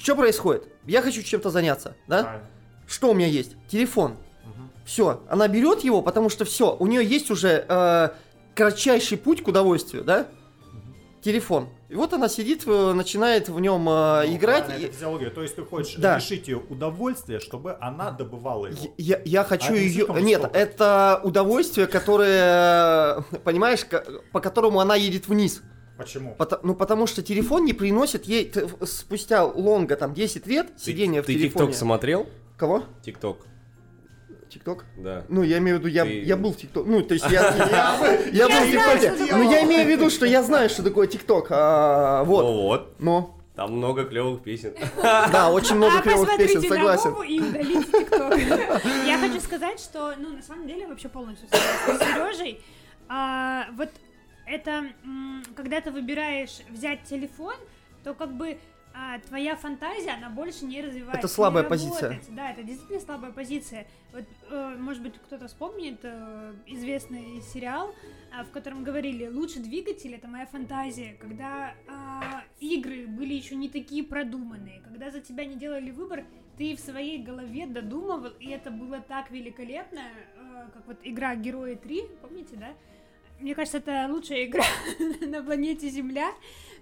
[0.00, 0.68] Что происходит?
[0.84, 2.22] Я хочу чем-то заняться, да?
[2.22, 2.46] Правильно.
[2.86, 3.56] Что у меня есть?
[3.66, 4.18] Телефон.
[4.84, 8.10] Все, она берет его, потому что все, у нее есть уже э,
[8.54, 10.28] кратчайший путь к удовольствию, да?
[11.30, 11.68] Телефон.
[11.88, 14.66] И вот она сидит, э, начинает в нем э, Ну, играть.
[14.66, 15.30] правильно, и- это физиология.
[15.30, 16.16] То есть ты хочешь Да.
[16.18, 18.94] лишить ее удовольствия, чтобы она добывала его.
[18.96, 20.06] Я, я хочу А это ее.
[20.22, 20.56] Нет, жестоко.
[20.56, 23.80] это удовольствие, которое, понимаешь,
[24.30, 25.62] по которому она едет вниз.
[25.98, 26.36] Почему?
[26.38, 28.52] Пото- ну, потому что телефон не приносит ей
[28.84, 31.66] спустя лонга, там, 10 лет Ты- сидения в Ты телефоне.
[31.66, 32.28] ТикТок смотрел?
[32.56, 32.84] Кого?
[33.04, 33.38] ТикТок,
[34.56, 34.84] ТикТок?
[34.96, 35.24] да.
[35.28, 36.86] Ну, я имею в виду, я, Ты- я был в ТикТок.
[36.86, 37.40] Ну, то есть я,
[38.32, 39.26] я, я был в ТикТоке.
[39.26, 41.46] что Ну, я имею в виду, что я знаю, что такое ТикТок.
[41.50, 42.44] А, Ну вот.
[42.62, 44.74] вот, Но, там много клевых песен.
[45.02, 47.22] да, очень много а клевых посмотрите песен, согласен.
[47.22, 48.38] И удалите ТикТок.
[49.06, 52.60] Я хочу сказать, что, ну, на самом деле, вообще полностью согласна с Сережей.
[53.08, 53.88] А, вот
[54.46, 54.84] это,
[55.54, 57.54] когда ты выбираешь взять телефон,
[58.04, 58.58] то как бы
[58.98, 61.18] а, твоя фантазия, она больше не развивается.
[61.18, 62.18] Это слабая не позиция.
[62.30, 63.86] Да, это действительно слабая позиция.
[64.12, 67.94] Вот, э, может быть, кто-то вспомнит э, известный сериал,
[68.32, 73.68] а, в котором говорили, лучший двигатель это моя фантазия, когда а, игры были еще не
[73.68, 76.24] такие продуманные, когда за тебя не делали выбор,
[76.56, 81.74] ты в своей голове додумывал, и это было так великолепно, э, как вот игра Герои
[81.74, 82.68] 3, помните, да?
[83.40, 84.64] Мне кажется, это лучшая игра
[85.26, 86.32] на планете Земля,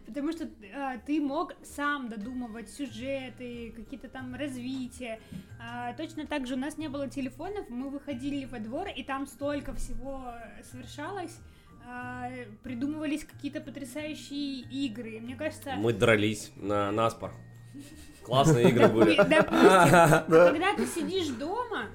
[0.07, 5.19] потому что а, ты мог сам додумывать сюжеты, какие-то там развития.
[5.61, 9.27] А, точно так же у нас не было телефонов, мы выходили во двор, и там
[9.27, 10.25] столько всего
[10.71, 11.37] совершалось.
[11.87, 12.31] а,
[12.63, 15.21] придумывались какие-то потрясающие игры.
[15.21, 17.33] Мне кажется, Мы дрались на наспор.
[18.23, 19.17] Классные игры были.
[19.17, 19.51] Допустим,
[20.29, 21.89] когда ты сидишь дома,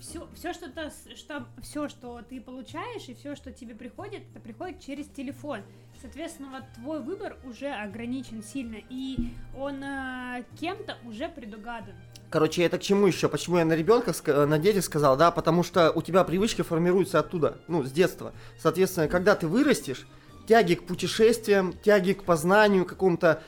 [0.00, 4.40] все, все, что, то, что, все, что ты получаешь и все, что тебе приходит, это
[4.40, 5.62] приходит через телефон.
[6.00, 9.16] Соответственно, вот твой выбор уже ограничен сильно, и
[9.56, 11.94] он э, кем-то уже предугадан.
[12.28, 13.28] Короче, это к чему еще?
[13.28, 14.12] Почему я на ребенка,
[14.46, 15.30] на детях сказал, да?
[15.30, 18.32] Потому что у тебя привычки формируются оттуда, ну, с детства.
[18.58, 20.06] Соответственно, когда ты вырастешь,
[20.46, 23.42] тяги к путешествиям, тяги к познанию какому-то,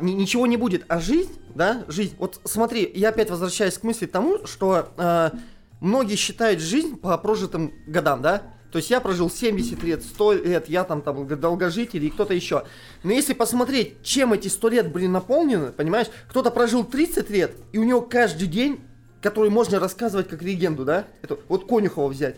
[0.00, 0.84] ни- ничего не будет.
[0.88, 2.14] А жизнь, да, жизнь.
[2.18, 5.32] Вот смотри, я опять возвращаюсь к мысли тому, что а,
[5.80, 8.42] многие считают жизнь по прожитым годам, да?
[8.70, 12.64] То есть я прожил 70 лет, 100 лет, я там, там долгожитель и кто-то еще.
[13.02, 17.78] Но если посмотреть, чем эти 100 лет были наполнены, понимаешь, кто-то прожил 30 лет, и
[17.78, 18.80] у него каждый день,
[19.20, 21.06] который можно рассказывать как легенду, да?
[21.22, 22.36] Это вот Конюхова взять.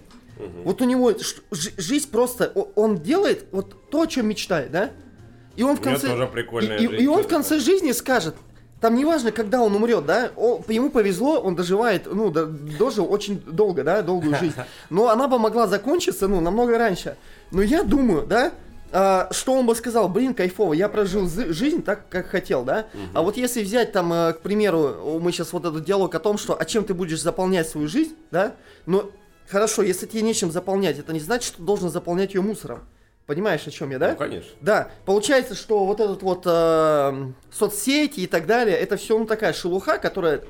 [0.64, 1.12] Вот у него
[1.50, 4.90] жизнь просто, он делает вот то, о чем мечтает, да?
[5.56, 6.08] И он в конце...
[6.08, 8.34] тоже прикольная и, жизнь, и он в конце жизни скажет,
[8.80, 13.40] там неважно, когда он умрет, да, о- ему повезло, он доживает, ну, до- дожил очень
[13.40, 14.54] долго, да, долгую жизнь.
[14.90, 17.16] Но она бы могла закончиться, ну, намного раньше.
[17.52, 18.52] Но я думаю, да,
[18.90, 22.86] а, что он бы сказал, блин, кайфово, я прожил жизнь так, как хотел, да?
[23.14, 26.36] А вот если взять там, э, к примеру, мы сейчас вот этот диалог о том,
[26.36, 28.54] что, а чем ты будешь заполнять свою жизнь, да?
[28.84, 29.10] Но
[29.48, 32.80] хорошо, если тебе нечем заполнять, это не значит, что должен заполнять ее мусором.
[33.26, 34.11] Понимаешь, о чем я, да?
[34.12, 34.50] Ну, конечно.
[34.61, 39.52] Да, получается, что вот этот вот э, соцсети и так далее, это все ну, такая
[39.52, 40.42] шелуха, которая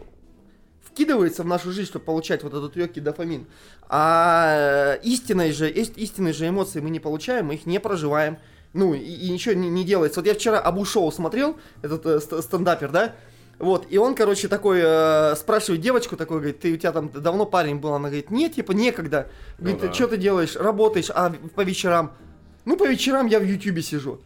[0.82, 3.46] вкидывается в нашу жизнь, чтобы получать вот этот легкий дофамин.
[3.88, 8.38] А э, истинной же, ист- истинной же эмоции мы не получаем, мы их не проживаем.
[8.72, 10.20] Ну, и, и ничего не, не делается.
[10.20, 13.14] Вот я вчера Абу Шоу смотрел, этот э, ст- стендапер, да?
[13.58, 17.44] Вот, и он, короче, такой, э, спрашивает девочку, такой, говорит, ты у тебя там давно
[17.44, 17.92] парень был?
[17.94, 19.28] Она говорит, нет, типа, некогда.
[19.58, 19.94] Говорит, Ну да.
[19.94, 20.56] что ты делаешь?
[20.56, 22.12] Работаешь, а по вечерам?
[22.64, 24.20] Ну, по вечерам я в Ютубе сижу.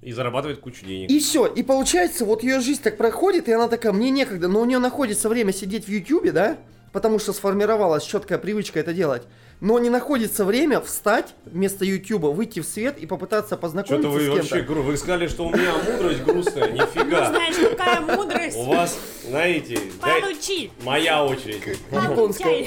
[0.00, 1.10] И зарабатывает кучу денег.
[1.10, 1.46] И все.
[1.46, 4.78] И получается, вот ее жизнь так проходит, и она такая, мне некогда, но у нее
[4.78, 6.58] находится время сидеть в Ютубе, да?
[6.92, 9.22] Потому что сформировалась четкая привычка это делать.
[9.60, 14.26] Но не находится время встать вместо Ютуба, выйти в свет и попытаться познакомиться Что-то вы
[14.26, 14.72] с вообще, кем-то.
[14.72, 17.28] гру- вы сказали, что у меня мудрость грустная, Ну, нифига.
[17.30, 18.56] знаешь, какая мудрость.
[18.56, 20.70] У вас, знаете, дай- Получи.
[20.82, 21.62] моя очередь.
[21.92, 22.66] Японская.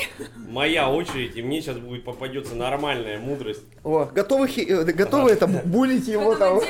[0.50, 3.62] Моя очередь, и мне сейчас будет попадется нормальная мудрость.
[3.84, 6.62] О, готовы, хи- э, готовы это булить его там.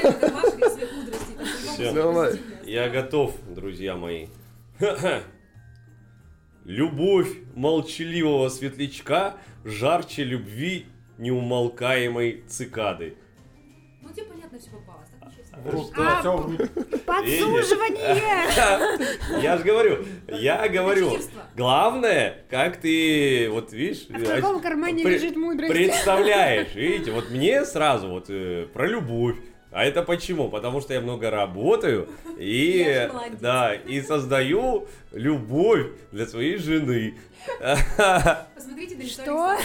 [1.77, 2.31] позитивно.
[2.65, 4.27] Я готов, друзья мои.
[6.65, 10.85] Любовь молчаливого светлячка жарче любви
[11.19, 13.13] неумолкаемой цикады.
[14.01, 15.09] Ну тебе понятно все попалось,
[15.63, 16.23] рут, А.
[17.05, 18.17] Подсуживание.
[19.43, 21.17] Я же говорю, я говорю,
[21.55, 25.71] главное, как ты, вот видишь, А в каком кармане лежит мудрость?
[25.71, 29.37] представляешь, видите, вот мне сразу вот э, про любовь,
[29.75, 30.47] А это почему?
[30.47, 32.07] Потому что я много работаю
[32.39, 33.09] и,
[33.41, 37.15] да, и создаю любовь для своей жены.
[38.55, 39.57] Посмотрите на лицо Что?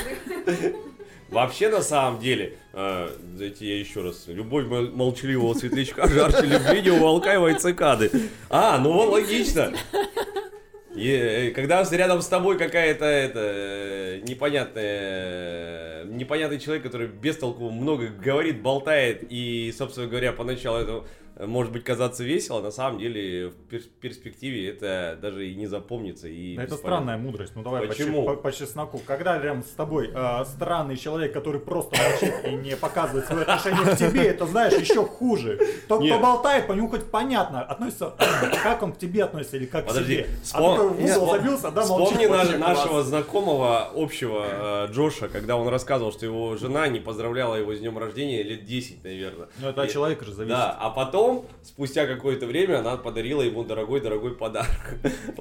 [1.29, 4.25] Вообще, на самом деле, э, дайте я еще раз.
[4.27, 8.11] Любовь мол- молчаливого светлячка жарче любви неумолкаемой цикады.
[8.49, 9.73] А, ну вот логично.
[10.95, 17.71] И, э, когда рядом с тобой какая-то это э, непонятная, непонятный человек, который без толку
[17.71, 21.03] много говорит, болтает и, собственно говоря, поначалу это э,
[21.39, 26.29] может быть казаться весело, на самом деле в перс- перспективе это даже и не запомнится.
[26.29, 26.77] И это бесполезно.
[26.77, 27.53] странная мудрость.
[27.57, 28.23] Ну давай по, Почему?
[28.23, 29.01] че- по- по чесноку.
[29.07, 33.95] Когда рядом с тобой э, странный человек, который просто молчит и не показывает свое отношение
[33.95, 35.59] к тебе, это знаешь еще хуже.
[35.89, 38.15] Тот, кто болтает, по нему хоть понятно, относится,
[38.63, 40.37] как он к тебе относится или как Подожди, к себе.
[40.43, 41.83] вспом- А такой в угол вспом- забился, да.
[41.83, 42.79] Вспомни вообще на- класс.
[42.79, 47.79] нашего знакомого общего э, Джоша, когда он рассказывал, что его жена не поздравляла его с
[47.79, 49.49] днем рождения лет 10, наверное.
[49.59, 50.57] Ну это от И- человека же зависит.
[50.57, 51.20] Да, а потом,
[51.63, 54.69] спустя какое-то время, она подарила ему дорогой-дорогой подарок.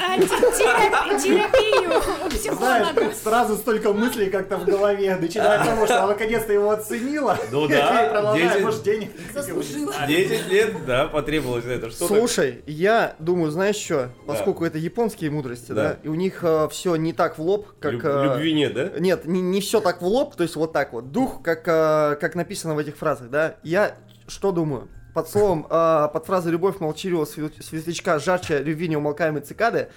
[0.00, 2.58] А, Терапию у психолога.
[2.58, 7.38] Знаешь, сразу столько мыслей как-то в голове, начиная от того, что она наконец-то его оценила.
[7.50, 9.10] Ну да, продолжая, 10 может, денег.
[9.34, 9.94] Заслужила.
[10.06, 11.90] 10 лет, да, потребовалось на это.
[11.90, 15.96] Что Слушай, я думаю, знаешь что, поскольку это японские мудрости, да, Да.
[16.02, 17.92] и у них все не так в лоб, как...
[17.94, 18.90] Люб- э, Любви нет, да?
[18.98, 21.12] Нет, не, не все так в лоб, то есть вот так вот.
[21.12, 23.56] Дух, как, э, как написано в этих фразах, да.
[23.62, 23.87] Я
[24.28, 24.88] что думаю?
[25.14, 29.88] Под словом, э, под фразой «любовь молчаливого свет- светлячка жарче любви неумолкаемой цикады»,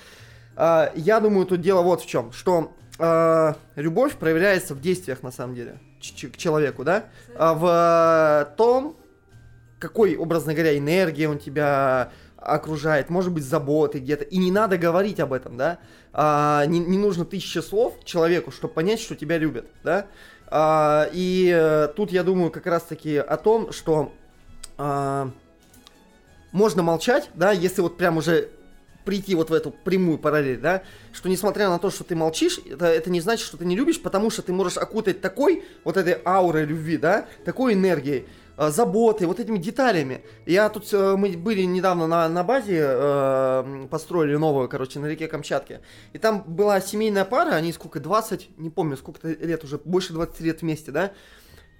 [0.55, 5.31] э, я думаю, тут дело вот в чем, что э, любовь проявляется в действиях, на
[5.31, 7.05] самом деле, к человеку, да,
[7.37, 8.97] в том,
[9.77, 14.23] какой, образно говоря, энергия он тебя окружает, может быть, заботы где-то.
[14.23, 15.77] И не надо говорить об этом, да.
[16.11, 20.07] А, не, не нужно тысячи слов человеку, чтобы понять, что тебя любят, да.
[20.47, 24.11] А, и э, тут я думаю как раз-таки о том, что
[24.83, 25.29] а,
[26.51, 28.49] можно молчать, да, если вот прям уже
[29.05, 30.81] прийти вот в эту прямую параллель, да,
[31.13, 34.01] что несмотря на то, что ты молчишь, это, это не значит, что ты не любишь,
[34.01, 39.27] потому что ты можешь окутать такой вот этой аурой любви, да, такой энергией, э, заботой,
[39.27, 40.23] вот этими деталями.
[40.47, 45.27] Я тут, э, мы были недавно на, на базе, э, построили новую, короче, на реке
[45.27, 45.81] Камчатке,
[46.13, 50.39] и там была семейная пара, они сколько, 20, не помню, сколько лет уже, больше 20
[50.41, 51.11] лет вместе, да,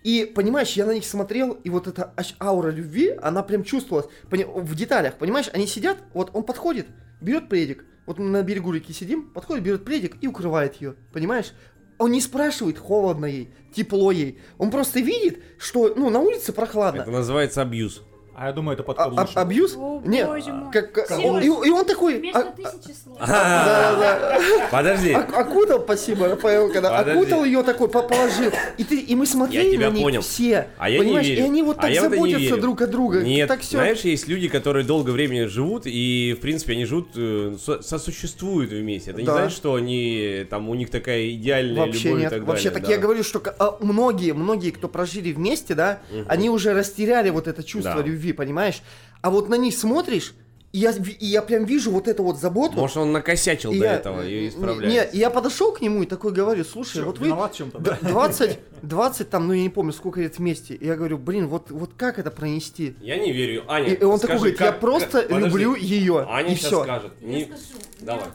[0.04, 4.46] и, понимаешь, я на них смотрел, и вот эта аура любви, она прям чувствовалась пони-
[4.46, 5.50] в деталях, понимаешь?
[5.54, 6.88] Они сидят, вот он подходит,
[7.22, 11.54] берет пледик, вот мы на берегу реки сидим, подходит, берет пледик и укрывает ее, понимаешь?
[12.00, 14.40] Он не спрашивает, холодно ей, тепло ей.
[14.58, 17.02] Он просто видит, что, ну, на улице прохладно.
[17.02, 18.02] Это называется абьюз.
[18.34, 19.34] А я думаю, это А- подход а- лучше.
[19.40, 19.76] абьюз?
[19.78, 20.28] О, Нет.
[20.28, 20.72] боже мой.
[20.72, 22.20] Как, и, и он такой...
[22.20, 23.20] Вместо а- тысячи слов.
[24.72, 25.14] Подожди.
[25.16, 28.52] Ок- окутал, спасибо, Рафаэл, когда окутал ее такой, по- положил.
[28.78, 30.22] И, ты, и мы смотрели на них понял.
[30.22, 30.68] все.
[30.78, 31.28] А я не понимаешь?
[31.28, 31.42] верю.
[31.42, 33.22] И они вот А так не заботятся друг от друга.
[33.22, 33.78] Нет, так все.
[33.78, 38.72] знаешь, есть люди, которые долгое время живут, и, в принципе, они живут, э, со- сосуществуют
[38.72, 39.12] вместе.
[39.12, 39.34] Это не Да.
[39.34, 42.30] значит, что они, там, у них такая идеальная Вообще любовь и нет.
[42.30, 42.46] так далее.
[42.48, 42.92] Вообще, так да.
[42.92, 47.64] я говорю, что а, многие, многие, кто прожили вместе, да, они уже растеряли вот это
[47.64, 48.02] чувство Да.
[48.08, 48.82] любви, понимаешь?
[49.22, 50.34] А вот на них смотришь,
[50.72, 52.76] и я, и я прям вижу вот эту вот заботу.
[52.76, 55.16] Может, он накосячил и до я- этого и Не, исправляется.
[55.16, 57.98] и я подошел к нему и такой говорю, слушай, Чё, вот вы чем-то, да?
[58.02, 60.76] 20, 20 там, ну я не помню, сколько лет вместе.
[60.76, 62.96] И я говорю, блин, вот, вот как это пронести?
[63.02, 63.66] Я не верю.
[63.68, 65.48] Аня, И, и он такой скажи, говорит, я как- просто как- подожди.
[65.50, 66.26] люблю ее.
[66.30, 66.84] Аня и сейчас все.
[66.84, 67.12] скажет.
[67.20, 67.62] Я Не- скажу.
[68.00, 68.26] Давай.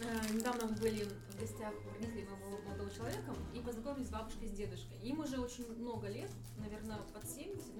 [0.00, 4.10] Я, э, недавно мы были в гостях у родителей моего молодого человека и познакомились с
[4.10, 4.98] бабушкой и с дедушкой.
[5.02, 6.28] Им уже очень много лет,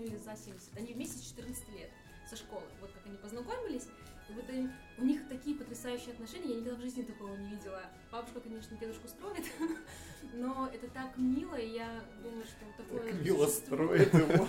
[0.06, 0.76] 70, или за 70.
[0.76, 1.90] Они вместе с 14 лет
[2.28, 2.64] со школы.
[2.80, 3.86] Вот как они познакомились.
[4.28, 7.82] И вот они- у них такие потрясающие отношения, я никогда в жизни такого не видела.
[8.10, 9.44] Бабушка, конечно, дедушку строит,
[10.34, 13.12] но это так мило, и я думаю, что такое...
[13.12, 14.08] Мило существует.
[14.08, 14.46] строит его.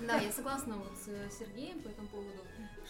[0.06, 2.44] Да, я согласна вот с Сергеем по этому поводу,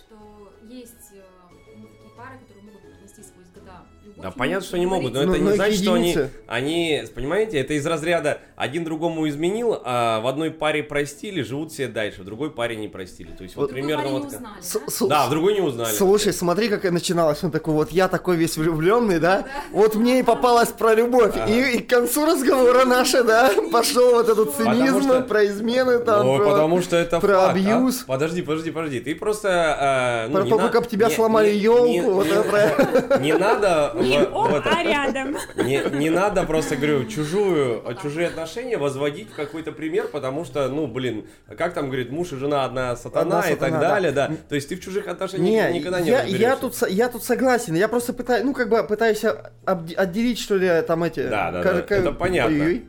[0.07, 1.21] что есть э,
[1.65, 3.73] такие пары, которые могут принести сквозь года
[4.05, 4.23] любовь.
[4.23, 6.31] Да понятно, что они могут, но Ну, это но не значит, что они, единицы.
[6.47, 11.89] они, понимаете, это из разряда один другому изменил, а в одной паре простили, живут все
[11.89, 13.31] дальше, в другой паре не простили.
[13.33, 14.27] То есть вот, Вот примерно вот...
[14.27, 14.81] узнали, С- да?
[14.89, 15.93] с- Да, в другой не узнали.
[15.95, 17.43] Слушай, смотри, как и начиналось.
[17.43, 19.47] Он такой, вот я такой весь влюбленный, да?
[19.73, 21.35] Вот мне и попалась про любовь.
[21.49, 26.27] И, и к концу разговора наши, да, пошел вот этот цинизм что- про измены там.
[26.27, 27.51] Ну, про- потому что это про факт, а.
[27.53, 28.05] абьюз.
[28.07, 29.01] Подожди, подожди, подожди.
[29.01, 29.49] Ты просто...
[29.91, 31.87] э, ну, Про не то, на- как об тебя не- сломали не- елку.
[31.89, 33.93] не- вот не- это Не надо...
[34.01, 35.37] Не в- об, в это- а рядом.
[35.57, 40.87] Не, не надо просто, говорю, чужую, чужие отношения возводить в какой-то пример, потому что, ну,
[40.87, 41.27] блин,
[41.57, 43.89] как там, говорит, муж и жена одна сатана Одна и так сатана, да.
[43.89, 44.31] далее, да.
[44.49, 47.75] То есть ты в чужих отношениях Не, никогда не я, я, тут, я тут согласен.
[47.75, 49.23] Я просто пытаюсь, ну, как бы пытаюсь
[49.65, 51.21] отделить, что ли, там эти...
[51.29, 52.55] Да, да, да, это понятно.
[52.65, 52.85] Ой-ой.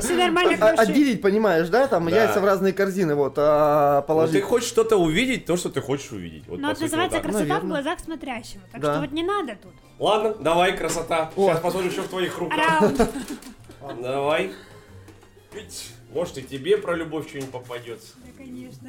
[0.00, 0.82] Все нормально, А-.
[0.82, 1.86] Отделить, понимаешь, да?
[1.86, 2.16] Там Да.
[2.16, 4.42] яйца в разные корзины, вот, а, Ну, ты положить.
[4.44, 6.46] хочешь что-то увидеть, то, что ты хочешь увидеть.
[6.46, 7.30] Вот, Но по это называется вот так.
[7.32, 7.68] красота в Наверно.
[7.70, 8.62] глазах смотрящего.
[8.72, 8.92] Так Да.
[8.92, 9.72] что вот не надо тут.
[9.98, 11.30] Ладно, давай, красота.
[11.36, 11.48] О.
[11.48, 12.80] Сейчас посмотрим, что в твоих руках.
[12.80, 13.10] Раунд.
[14.02, 14.52] Давай.
[15.54, 18.14] Ведь, может, и тебе про любовь что-нибудь попадется.
[18.24, 18.88] Да, конечно.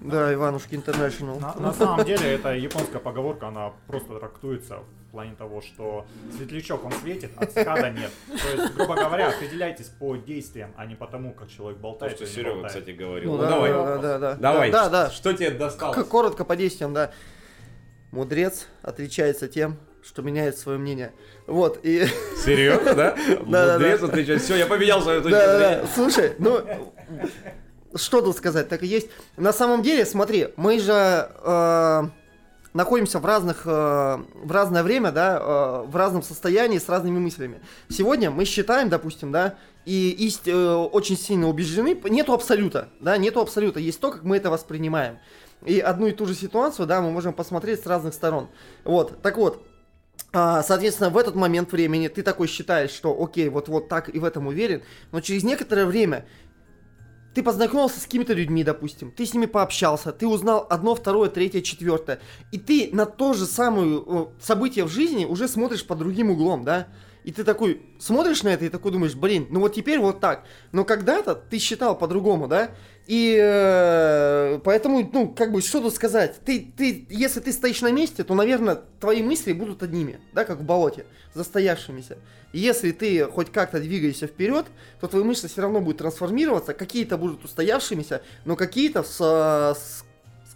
[0.00, 1.40] Да, Иванушки Интернешнл.
[1.40, 6.84] На, на самом деле, эта японская поговорка, она просто трактуется в плане того, что светлячок
[6.84, 8.10] он светит, а цикада нет.
[8.28, 12.14] То есть, грубо говоря, определяйтесь по действиям, а не по тому, как человек То, болтает
[12.16, 12.72] что или не Серега, болтает.
[12.72, 13.30] кстати, говорил.
[13.32, 13.72] Ну Ну, да, давай.
[13.72, 14.34] да, да, да.
[14.34, 14.70] Давай.
[14.70, 15.10] Да, да.
[15.10, 16.06] Что тебе досталось?
[16.06, 17.10] Коротко по действиям, да.
[18.12, 21.12] Мудрец отличается тем, что меняет свое мнение.
[21.46, 22.06] Вот, и...
[22.44, 23.16] Серьезно, да?
[23.44, 24.46] Мудрец отличается.
[24.46, 25.84] Все, я поменял свою точку зрения.
[25.94, 26.62] Слушай, ну,
[27.94, 29.08] что тут сказать, так и есть.
[29.36, 30.92] На самом деле, смотри, мы же
[31.42, 32.02] э,
[32.72, 37.60] находимся в разных, э, в разное время, да, э, в разном состоянии, с разными мыслями.
[37.88, 43.40] Сегодня мы считаем, допустим, да, и ист- э, очень сильно убеждены, нету абсолюта, да, нету
[43.40, 45.18] абсолюта, есть то, как мы это воспринимаем.
[45.64, 48.48] И одну и ту же ситуацию, да, мы можем посмотреть с разных сторон.
[48.84, 49.64] Вот, так вот,
[50.36, 54.24] Соответственно, в этот момент времени ты такой считаешь, что окей, вот, вот так и в
[54.24, 56.26] этом уверен, но через некоторое время
[57.36, 61.62] ты познакомился с какими-то людьми, допустим, ты с ними пообщался, ты узнал одно, второе, третье,
[61.62, 62.18] четвертое,
[62.50, 66.64] и ты на то же самое э, событие в жизни уже смотришь под другим углом,
[66.64, 66.88] да?
[67.26, 70.44] И ты такой смотришь на это и такой думаешь, блин, ну вот теперь вот так.
[70.70, 72.70] Но когда-то ты считал по-другому, да?
[73.08, 76.36] И э, поэтому, ну, как бы, что тут сказать?
[76.44, 80.58] Ты, ты, если ты стоишь на месте, то, наверное, твои мысли будут одними, да, как
[80.58, 82.18] в болоте, застоявшимися.
[82.52, 84.66] И если ты хоть как-то двигаешься вперед,
[85.00, 90.05] то твои мысли все равно будут трансформироваться, какие-то будут устоявшимися, но какие-то с, с с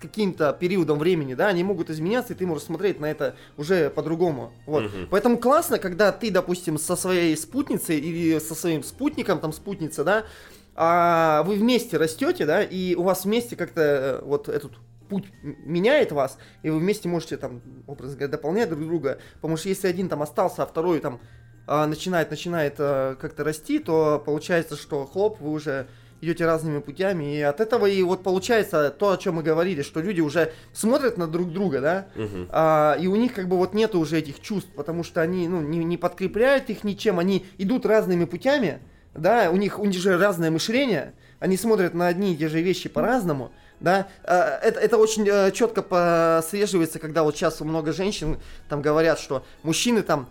[0.01, 4.53] каким-то периодом времени, да, они могут изменяться, и ты можешь смотреть на это уже по-другому.
[4.67, 4.85] Вот.
[4.85, 5.09] Мгм.
[5.11, 10.25] Поэтому классно, когда ты, допустим, со своей спутницей или со своим спутником, там, спутница, да,
[10.75, 14.73] а вы вместе растете, да, и у вас вместе как-то э, вот этот
[15.11, 19.69] путь меняет вас, и вы вместе можете там, образно говоря, дополнять друг друга, потому что
[19.69, 21.21] если один там остался, а второй там
[21.67, 25.89] а, начинает, начинает а, как-то расти, то получается, что хлоп, вы уже
[26.21, 30.01] идете разными путями, и от этого и вот получается то, о чем мы говорили, что
[30.01, 32.49] люди уже смотрят на друг друга, да, Мгм.
[32.51, 35.61] а, и у них как бы вот нету уже этих чувств, потому что они, ну,
[35.61, 38.81] не, не подкрепляют их ничем, они идут разными путями,
[39.15, 42.61] да, у них, у них же разное мышление, они смотрят на одни и те же
[42.61, 48.39] вещи по-разному, да, А, это, это очень э, четко прослеживается, когда вот сейчас много женщин
[48.69, 50.29] там говорят, что мужчины там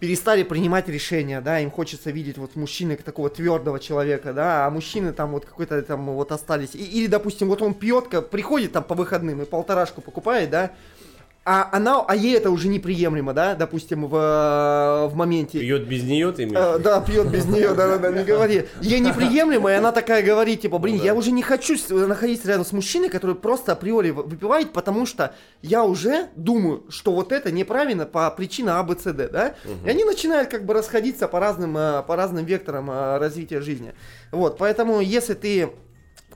[0.00, 5.12] перестали принимать решения, да, им хочется видеть вот мужчины такого твердого человека, да, а мужчины
[5.12, 6.74] там вот какой-то там вот остались.
[6.74, 10.70] И- или, допустим, вот он пьет, приходит там по выходным и полторашку покупает, да,
[11.44, 15.58] а она, а ей это уже неприемлемо, да, допустим, в, в моменте.
[15.58, 16.58] Пьет без нее, ты имеешь?
[16.58, 16.84] виду?
[16.84, 18.66] да, пьет без нее, да, да, да, не говори.
[18.82, 21.06] Ей неприемлемо, и она такая говорит, типа, блин, Ну да.
[21.06, 25.82] я уже не хочу находиться рядом с мужчиной, который просто априори выпивает, потому что я
[25.84, 29.54] уже думаю, что вот это неправильно по причинам А, Б, С, Д, да?
[29.84, 33.94] И они начинают как бы расходиться по разным, э, по разным векторам э, развития жизни.
[34.30, 35.70] Вот, поэтому если ты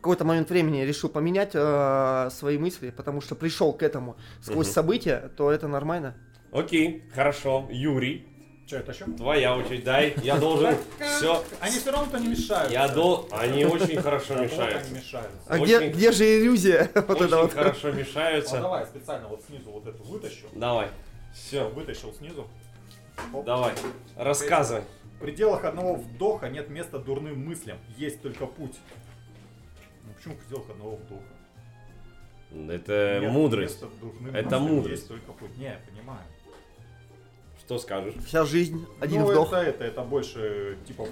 [0.05, 4.75] какой-то момент времени решил поменять э, свои мысли, потому что пришел к этому сквозь Мгм.
[4.75, 6.15] события, то это нормально.
[6.53, 7.67] Окей, хорошо.
[7.71, 8.27] Юрий,
[8.67, 9.07] Что это еще?
[9.07, 10.15] твоя очередь, дай.
[10.23, 11.43] Я должен все.
[11.59, 12.71] Они все равно-то не мешают.
[12.71, 13.27] Я дол...
[13.33, 14.79] Они очень хорошо мешаются.
[14.79, 15.39] Они мешаются.
[15.49, 16.91] А где, где же иллюзия?
[16.95, 17.53] вот это Очень вот.
[17.55, 18.61] хорошо Вот мешаются.
[18.61, 20.47] давай специально вот снизу вот эту вытащу.
[20.53, 20.89] Давай.
[21.35, 22.47] Все, Вытащил снизу.
[23.33, 23.47] Оп.
[23.47, 23.73] давай.
[24.17, 24.83] Рассказывай.
[25.17, 28.77] В пределах одного вдоха нет места дурным мыслям, есть только путь.
[30.17, 31.25] Почему в пределах одного вдоха?
[32.73, 33.85] Это Нет мудрость.
[34.33, 35.09] Это мудрость.
[35.09, 35.57] Только путь.
[35.57, 36.23] Не, понимаю.
[37.59, 38.15] Что скажешь?
[38.27, 39.53] Вся жизнь, один ну, вдох.
[39.53, 41.07] Это, это, это больше типа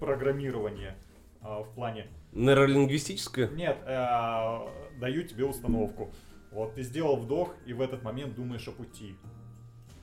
[0.00, 0.96] программирование
[1.42, 2.06] а, в плане.
[2.32, 3.48] Нейролингвистическое?
[3.48, 6.10] Нет, э, даю тебе установку.
[6.50, 9.16] Вот ты сделал вдох и в этот момент думаешь о пути.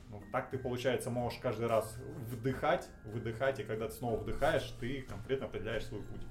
[0.10, 1.98] Ну, так ты, получается, можешь каждый раз
[2.30, 6.22] вдыхать, выдыхать, и когда ты снова вдыхаешь, ты конкретно определяешь свой путь.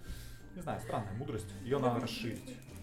[0.54, 1.48] Не знаю, странная мудрость.
[1.62, 2.40] Ее надо расширить.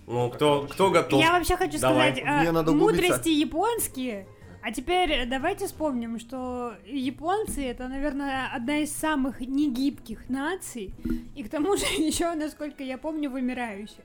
[0.07, 1.21] Ну, кто, кто готов?
[1.21, 2.11] Я вообще хочу Давай.
[2.13, 3.03] сказать, а, Мне надо углубиться.
[3.03, 4.25] мудрости японские.
[4.61, 10.93] А теперь давайте вспомним, что японцы это, наверное, одна из самых негибких наций,
[11.35, 14.03] и к тому же еще, насколько я помню, вымирающая.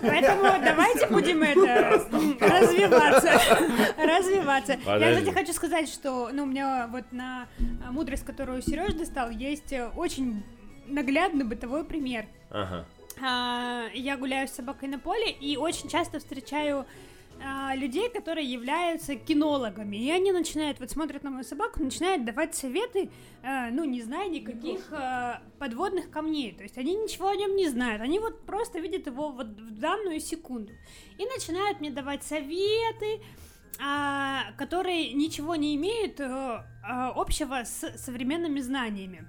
[0.00, 2.00] Поэтому давайте будем это
[2.40, 3.32] развиваться,
[3.98, 4.72] развиваться.
[4.86, 7.46] Я, кстати, хочу сказать, что, ну, у меня вот на
[7.84, 10.42] а, мудрость, которую Сереж достал, есть э, очень
[10.86, 12.26] наглядный бытовой пример.
[12.50, 12.86] Ага.
[13.22, 16.86] А, я гуляю с собакой на поле и очень часто встречаю
[17.42, 19.96] а, людей, которые являются кинологами.
[19.96, 23.10] И они начинают, вот смотрят на мою собаку, начинают давать советы,
[23.42, 26.52] э, ну, не зная никаких э, подводных камней.
[26.52, 28.02] То есть они ничего о нем не знают.
[28.02, 30.72] Они вот просто видят его вот в данную секунду.
[31.16, 33.22] И начинают мне давать советы,
[33.82, 39.26] а, которые ничего не имеют э, а, общего с современными знаниями.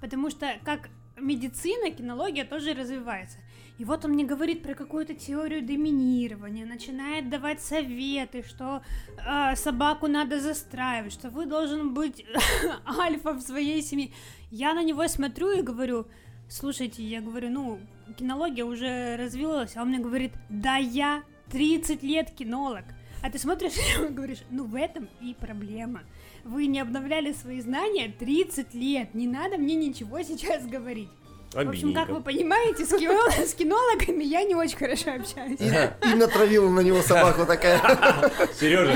[0.00, 3.38] Потому что как медицина, кинология тоже развивается.
[3.78, 8.82] И вот он мне говорит про какую-то теорию доминирования, начинает давать советы, что
[9.18, 12.24] э, собаку надо застраивать, что вы должен быть
[12.86, 14.10] альфа в своей семье.
[14.50, 16.06] Я на него смотрю и говорю,
[16.48, 17.80] слушайте, я говорю, ну,
[18.16, 22.84] кинология уже развилась, а он мне говорит, да я 30 лет кинолог.
[23.22, 26.02] А ты смотришь и говоришь, ну в этом и проблема.
[26.44, 31.08] Вы не обновляли свои знания 30 лет, не надо мне ничего сейчас говорить.
[31.52, 32.12] В общем, как Обидненько.
[32.14, 35.60] вы понимаете, с, кино- с кинологами я не очень хорошо общаюсь.
[35.60, 37.78] И, и натравила на него собаку такая.
[38.58, 38.94] Сережа,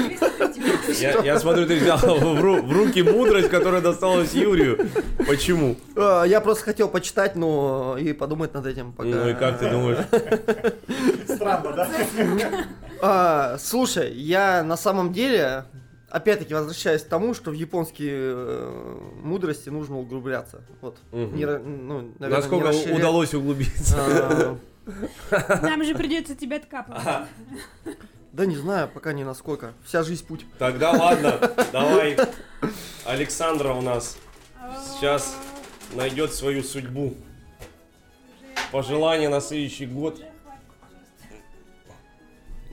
[0.98, 4.88] я, я смотрю, ты взял в, ру- в руки мудрость, которая досталась Юрию.
[5.26, 5.76] Почему?
[5.96, 9.10] А, Я просто хотел почитать, но и подумать над этим пока.
[9.10, 9.98] Ну и как ты думаешь?
[11.28, 11.88] Странно, да?
[13.02, 15.64] А, слушай, я на самом деле,
[16.08, 20.62] опять-таки возвращаюсь к тому, что в японские э, мудрости нужно углубляться.
[20.80, 20.98] Вот.
[21.12, 21.36] Мгм.
[21.36, 23.96] Не ну, наверное, Насколько не удалось углубиться?
[25.30, 27.02] А, Нам же придется тебя откапывать.
[28.32, 29.72] Да не знаю, пока не насколько.
[29.84, 30.44] Вся жизнь путь.
[30.58, 31.40] Тогда ладно,
[31.72, 32.18] давай.
[33.04, 34.18] Александра у нас
[34.84, 35.36] сейчас
[35.94, 37.14] найдет свою судьбу.
[38.72, 40.20] Пожелания на следующий год.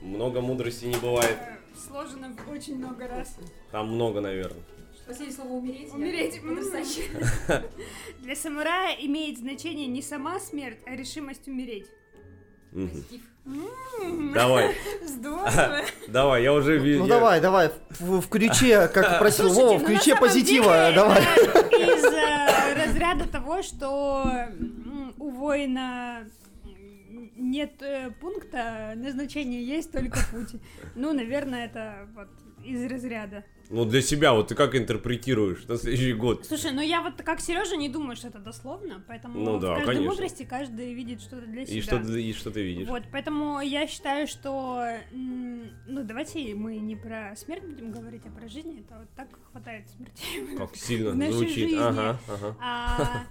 [0.02, 1.38] Много мудрости не бывает.
[1.86, 3.36] Сложено в очень много раз.
[3.70, 4.62] Там много, наверное.
[5.06, 5.88] Последнее слово умереть.
[5.88, 6.40] я Умереть.
[6.40, 7.02] Потрясающе.
[8.20, 11.86] Для самурая имеет значение не сама смерть, а решимость умереть.
[12.72, 12.88] Мгм.
[12.88, 13.20] Позитив.
[13.46, 14.74] М, Давай,
[15.06, 15.82] Здорово.
[16.08, 17.02] давай, я уже вижу.
[17.02, 17.70] Ну давай, давай,
[18.00, 21.20] в, ключе, как просил Вова, в ну, ключе позитива, давай.
[21.22, 24.24] Из э, разряда того, что
[25.18, 26.26] у воина
[27.36, 30.60] нет э, пункта, назначение есть только путь.
[30.94, 32.28] Ну, наверное, это вот
[32.64, 33.44] из разряда.
[33.70, 36.44] Ну для себя, вот ты как интерпретируешь на следующий год?
[36.46, 39.74] Слушай, ну я вот как Сережа не думаю, что это дословно, поэтому Ну в да,
[39.76, 40.10] каждой конечно.
[40.10, 41.76] мудрости каждый видит что-то для себя.
[41.78, 42.88] И что, ты- и что ты видишь?
[42.88, 48.48] Вот, поэтому я считаю, что, ну, давайте мы не про смерть будем говорить, а про
[48.48, 48.84] жизнь.
[48.86, 50.56] Это вот так хватает смертей.
[50.58, 51.54] Как сильно в нашей звучит.
[51.54, 51.78] жизни.
[51.78, 52.56] Ага, ага.
[52.60, 53.24] А,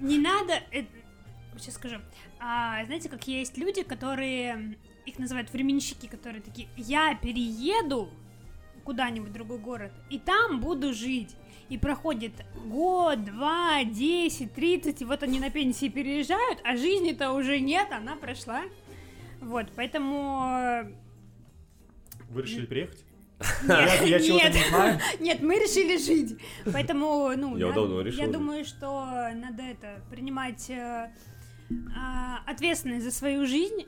[0.00, 0.84] не надо, э,
[1.58, 1.96] сейчас скажу.
[2.40, 4.76] А, знаете, как есть люди, которые,
[5.06, 8.08] их называют временщики, которые такие, я перееду
[8.84, 11.34] куда-нибудь в другой город, и там буду жить.
[11.70, 12.32] И проходит
[12.66, 18.16] год, два, десять, тридцать, и вот они на пенсии переезжают, а жизни-то уже нет, она
[18.16, 18.62] прошла.
[19.40, 20.44] Вот, поэтому...
[20.58, 20.92] э,
[22.28, 23.02] Вы решили приехать?
[23.62, 24.54] Нет, Я, нет.
[24.54, 25.00] не знаю.
[25.20, 26.38] Нет, мы решили жить.
[26.72, 31.10] Поэтому, ну, Я на- давно решил я думаю, что надо это принимать э,
[32.46, 33.86] ответственность за свою жизнь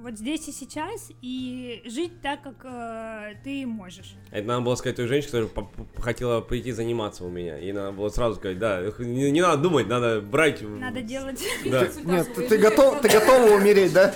[0.00, 4.14] вот здесь и сейчас и жить так, как э, ты можешь.
[4.30, 5.68] Это надо было сказать той женщине, которая
[5.98, 7.58] хотела прийти заниматься у меня.
[7.58, 10.62] И надо было сразу сказать, да, не, не надо думать, надо брать.
[10.62, 11.44] Надо делать.
[11.70, 11.86] Да.
[12.04, 14.12] Нет, ты, ты готов, ты готова умереть, да?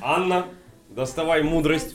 [0.00, 0.46] Анна,
[0.88, 1.94] доставай мудрость.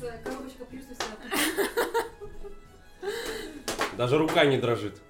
[3.98, 5.02] Даже рука не дрожит.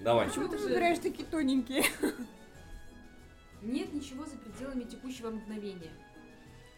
[0.00, 0.28] Давай.
[0.28, 1.84] Почему ты выбираешь такие тоненькие?
[3.64, 5.92] Нет ничего за пределами текущего мгновения.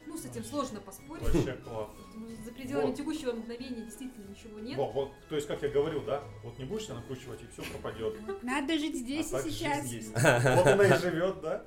[0.07, 1.25] Ну, с этим сложно поспорить.
[1.25, 1.91] Вообще класс.
[2.07, 2.97] потому что За пределами Вот.
[2.97, 4.79] текущего мгновения действительно ничего нет.
[4.79, 7.69] Во, вот, то есть, как я говорил, да, вот не будешь себя накручивать, и все
[7.73, 8.15] пропадет.
[8.43, 9.83] Надо жить здесь а и так сейчас.
[9.83, 10.13] жизнь есть.
[10.15, 11.67] Вот она и живет, да?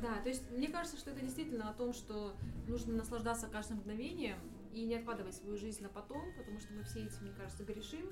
[0.00, 2.34] Да, то есть мне кажется, что это действительно о том, что
[2.66, 4.38] нужно наслаждаться каждым мгновением
[4.72, 8.10] и не откладывать свою жизнь на потом, потому что мы все этим, мне кажется, грешим.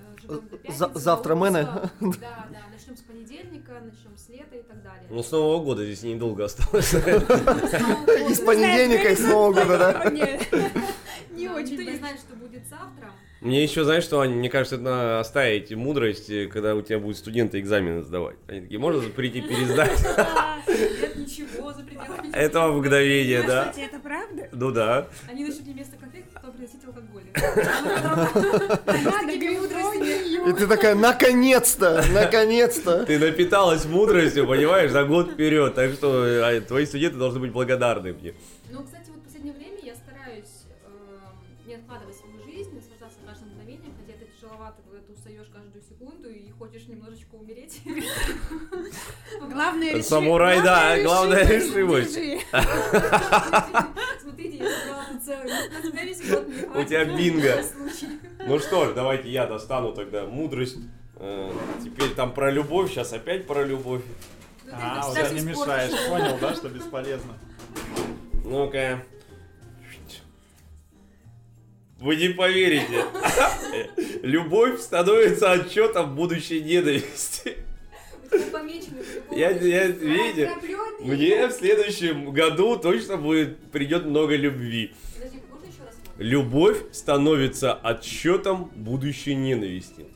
[0.00, 1.90] э, живем до За- пятницы, завтра отпуска.
[2.20, 5.06] Да, да, начнем с понедельника, начнем с лета и так далее.
[5.10, 6.92] Ну, с Нового года здесь недолго осталось.
[6.94, 10.10] Из понедельника и с Нового года, да?
[10.10, 11.72] Не, очень.
[11.78, 13.10] Никто не знает, что будет завтра.
[13.40, 17.00] Мне еще, знаешь, что, Аня, мне кажется, это надо оставить мудрость, э, когда у тебя
[17.00, 18.36] будут студенты экзамены сдавать.
[18.46, 20.00] Они такие, можно прийти пересдать?
[20.16, 22.32] Да, Нет ничего за пределами.
[22.32, 23.70] Этого мгновения, да?
[23.70, 24.48] Кстати, это правда?
[24.52, 25.08] Ну да.
[25.28, 27.02] Они начнут не вместо конфет, кто приносить алкоголь.
[27.02, 27.21] Надо такими мудростями.
[30.46, 33.04] И ты такая, наконец-то, наконец-то.
[33.04, 35.74] Ты напиталась мудростью, понимаешь, за год вперед.
[35.74, 38.34] Так что э, твои студенты должны быть благодарны мне.
[38.70, 43.48] Ну, кстати, вот в последнее время я стараюсь эм, не откладывать свою жизнь, наслаждаться каждым
[43.50, 47.80] мгновением, хотя это тяжеловато, когда ты устаешь каждую секунду и хочешь немножечко умереть.
[49.52, 52.12] Главное реши- Самурай, да, главная решимость.
[54.20, 55.04] Смотрите, я собрала
[56.74, 57.64] на тебя бинго.
[58.46, 60.78] Ну что ж, давайте я достану тогда мудрость.
[61.16, 61.52] Э,
[61.84, 64.02] Теперь там про любовь, сейчас опять про любовь.
[64.64, 67.34] Ну, А, уже не мешаешь, понял, да, что бесполезно?
[68.44, 69.02] Ну-ка.
[72.00, 73.04] Вы не поверите.
[74.24, 77.58] Любовь становится отчетом будущей ненависти.
[79.30, 80.50] Я- я- видите.
[81.00, 84.92] Мне в следующем году точно будет придет много любви.
[86.18, 90.06] Любовь становится отсчетом будущей ненависти.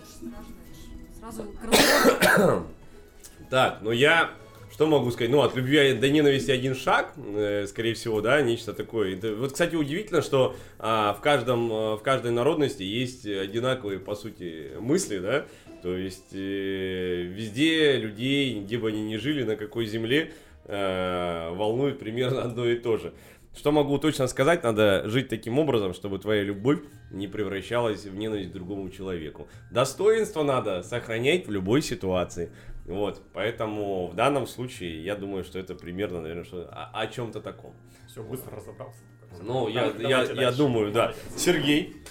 [3.51, 4.31] Так, ну я
[4.77, 5.31] что могу сказать?
[5.31, 9.19] Ну, от любви до ненависти один шаг, э, скорее всего, да, нечто такое.
[9.37, 14.73] Вот, кстати, удивительно, что а, в, каждом, а, в каждой народности есть одинаковые, по сути,
[14.79, 15.47] мысли, да,
[15.83, 20.33] то есть э, везде людей, где бы они ни жили, на какой земле,
[20.67, 23.15] э, волнует примерно одно и то же.
[23.57, 28.51] Что могу точно сказать, надо жить таким образом, чтобы твоя любовь не превращалась в ненависть
[28.51, 29.49] к другому человеку.
[29.71, 32.51] Достоинство надо сохранять в любой ситуации.
[32.87, 37.41] Вот, поэтому в данном случае я думаю, что это примерно, наверное, что о, о чем-то
[37.41, 37.75] таком.
[38.07, 39.01] Все, быстро разобрался.
[39.43, 40.57] Ну, я, я, я дальше.
[40.59, 41.07] думаю, да.
[41.07, 41.23] Молодец.
[41.37, 42.03] Сергей,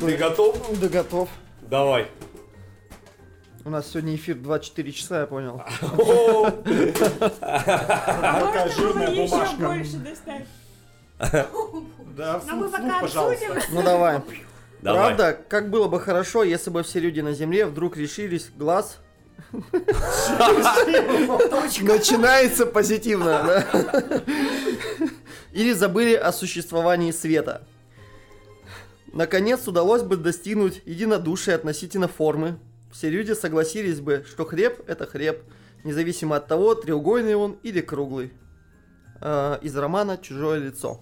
[0.00, 0.80] ты готов?
[0.80, 1.28] Да готов.
[1.62, 2.06] Давай.
[3.64, 5.62] У нас сегодня эфир 24 часа, я понял.
[7.40, 9.66] Такая можно было жирная еще бумажка.
[9.66, 10.46] больше достать?
[12.16, 13.62] Да, вслух, пожалуйста.
[13.72, 14.20] Ну давай.
[14.82, 15.14] Давай.
[15.14, 18.98] Правда, как было бы хорошо, если бы все люди на Земле вдруг решились глаз.
[21.82, 23.64] Начинается позитивно?
[25.52, 27.62] Или забыли о существовании света.
[29.12, 32.58] Наконец удалось бы достигнуть единодушия относительно формы.
[32.90, 35.42] Все люди согласились бы, что хлеб это хлеб,
[35.84, 38.32] независимо от того, треугольный он или круглый.
[39.20, 41.00] А, из романа Чужое лицо.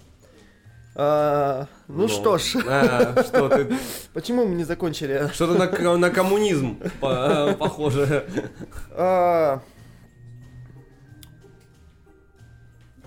[0.96, 3.76] А, ну, что ж, а, что ты?
[4.12, 5.30] почему мы не закончили?
[5.32, 8.26] Что-то на, на коммунизм по- похоже.
[8.92, 9.60] А,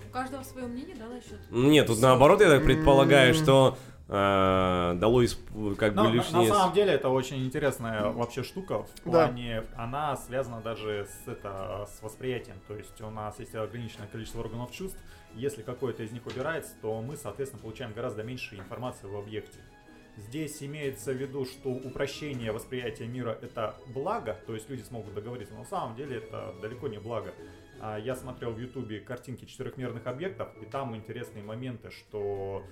[0.07, 1.39] У каждого свое мнение, да, насчет?
[1.51, 3.77] Нет, тут наоборот, я так предполагаю, что
[4.07, 6.47] э, дало исп- как бы Ну, на, на лишнее...
[6.53, 9.11] самом деле это очень интересная вообще штука в Да.
[9.11, 14.39] плане, она связана даже с, это, с восприятием, то есть у нас есть ограниченное количество
[14.41, 14.97] органов чувств,
[15.35, 19.59] если какой-то из них убирается, то мы, соответственно, получаем гораздо меньше информации в объекте.
[20.15, 25.55] Здесь имеется в виду, что упрощение восприятия мира это благо, то есть люди смогут договориться,
[25.55, 27.33] но на самом деле это далеко не благо.
[27.79, 32.63] А, Я смотрел в ютубе картинки четырехмерных объектов, и там интересные моменты, что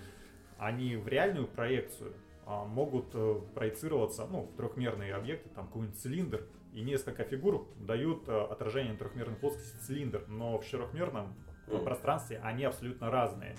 [0.60, 2.14] они в реальную проекцию
[2.46, 8.30] а, могут э, проецироваться, ну, в трехмерные объекты, там какой-нибудь цилиндр, и несколько фигур дают
[8.30, 11.34] э, отражение на трехмерной плоскости цилиндр, но в четырехмерном
[11.72, 11.84] э, Мгм.
[11.86, 13.56] пространстве они абсолютно разные.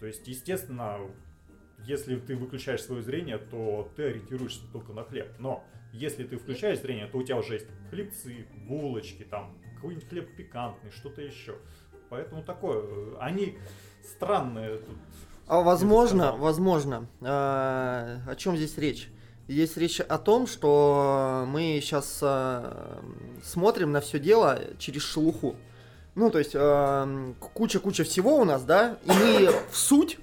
[0.00, 0.98] То есть, естественно,
[1.84, 5.28] если ты выключаешь свое зрение, то ты ориентируешься только на хлеб.
[5.38, 10.36] Но если ты включаешь зрение, то у тебя уже есть хлебцы, булочки, там какой-нибудь хлеб
[10.36, 11.56] пикантный, что-то еще.
[12.10, 12.82] Поэтому такое.
[12.82, 13.58] э, Они
[14.02, 14.78] странные.
[14.78, 14.96] тут.
[15.46, 19.08] а возможно, возможно, а, о чем здесь речь?
[19.48, 22.22] Здесь речь о том, что мы сейчас
[23.42, 25.56] смотрим на все дело через шелуху.
[26.18, 27.08] Ну, то есть а,
[27.54, 30.18] куча-куча всего у нас, да, и мы в суть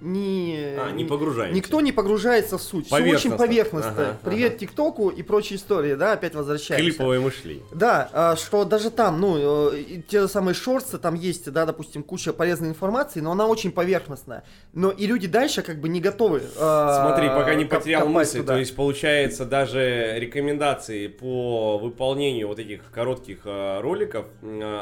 [0.00, 1.54] не, А, не погружаемся.
[1.54, 2.86] Никто не погружается в суть.
[2.86, 3.90] Все очень Поверхностно.
[3.92, 4.58] Ага, Привет ага.
[4.60, 6.84] ТикТоку и прочие истории, да, опять возвращаемся.
[6.90, 7.64] Клиповое мышление.
[7.72, 12.02] Да, а, что даже там, ну, э, те же самые шорты, там есть, да, допустим,
[12.02, 14.44] куча полезной информации, но она очень поверхностная.
[14.72, 16.42] Но и люди дальше как бы не готовы.
[16.58, 18.54] а, Смотри, пока не потерял мысль, туда.
[18.54, 24.26] то есть получается даже рекомендации по выполнению вот этих коротких э, роликов,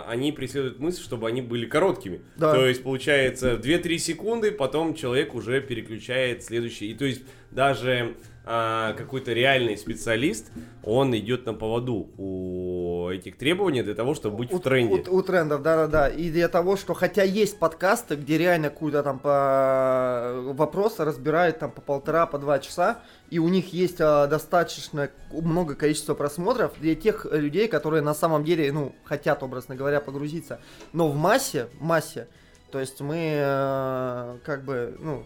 [0.07, 2.21] они преследуют мысль, чтобы они были короткими.
[2.37, 2.53] Да.
[2.55, 6.91] То есть получается 2-3 секунды, потом человек уже переключает следующий.
[6.91, 8.17] И то есть даже
[8.51, 10.51] а, какой-то реальный специалист,
[10.83, 15.05] он идет на поводу у этих требований для того, чтобы быть у, в тренде.
[15.11, 16.09] У, у трендов, да-да-да.
[16.09, 21.71] И для того, что хотя есть подкасты, где реально какую-то там по вопросы разбирают там
[21.71, 26.95] по полтора, по два часа, и у них есть а, достаточно много количества просмотров для
[26.95, 30.59] тех людей, которые на самом деле, ну, хотят, образно говоря, погрузиться.
[30.95, 32.29] Но в массе, в массе,
[32.71, 35.23] то есть мы э, как бы, ну,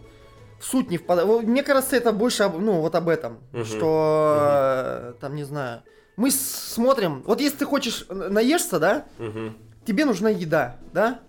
[0.59, 1.45] в суть не впадаем.
[1.49, 3.65] Мне кажется, это больше, об- ну, вот об этом, Мгм.
[3.65, 5.83] что э, там, не знаю,
[6.15, 9.57] мы смотрим, вот если ты хочешь э, наешься, да, Мгм.
[9.85, 11.19] тебе нужна еда, да?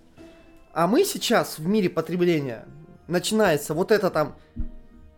[0.73, 2.67] А мы сейчас в мире потребления
[3.07, 4.37] начинается вот это там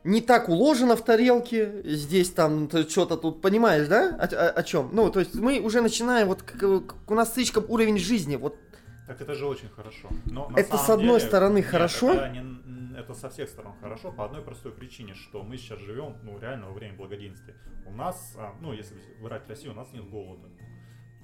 [0.04, 4.90] не так уложено в тарелке, здесь там что-то тут, понимаешь, да, о, чем?
[4.92, 6.62] Ну, то есть мы уже начинаем, вот как
[7.10, 8.56] у нас слишком уровень жизни, вот
[9.06, 10.08] Так это же очень хорошо.
[10.26, 12.12] Но Это с одной деле- стороны нет, хорошо.
[12.12, 16.16] Это не, это со всех сторон хорошо по одной простой причине, что мы сейчас живем,
[16.22, 17.56] ну, реально во время благоденствия.
[17.86, 20.48] У нас, а, ну, если брать Россию, у нас нет голода.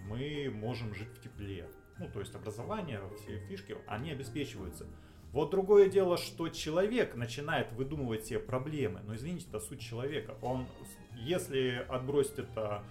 [0.06, 1.68] Мы можем жить в тепле.
[1.98, 4.86] Ну, то есть образование, все фишки, они обеспечиваются.
[5.32, 9.00] Вот другое дело, что человек начинает выдумывать себе проблемы.
[9.04, 10.36] Но извините, это суть человека.
[10.42, 10.66] Он,
[11.14, 12.84] если отбросить это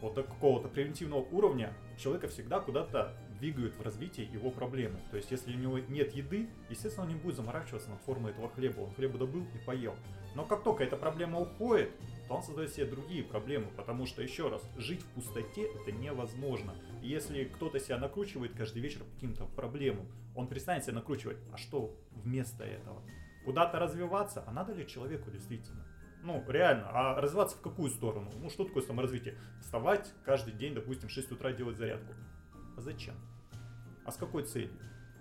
[0.00, 5.00] вот до какого-то превентивного уровня, человека всегда куда-то двигают в развитии его проблемы.
[5.10, 8.48] То есть, если у него нет еды, естественно, он не будет заморачиваться над формой этого
[8.50, 8.80] хлеба.
[8.80, 9.94] Он хлеба добыл и поел.
[10.34, 11.90] Но как только эта проблема уходит,
[12.28, 13.66] то он создает себе другие проблемы.
[13.76, 16.74] Потому что, еще раз, жить в пустоте это невозможно.
[17.02, 21.38] И если кто-то себя накручивает каждый вечер по каким-то проблемам, он перестанет себя накручивать.
[21.52, 23.02] А что вместо этого?
[23.44, 24.44] Куда-то развиваться?
[24.46, 25.86] А надо ли человеку действительно?
[26.22, 26.88] Ну, реально.
[26.90, 28.30] А развиваться в какую сторону?
[28.40, 29.38] Ну, что такое саморазвитие?
[29.60, 32.12] Вставать каждый день, допустим, в 6 утра делать зарядку.
[32.78, 33.14] А зачем?
[34.04, 34.70] А с какой целью?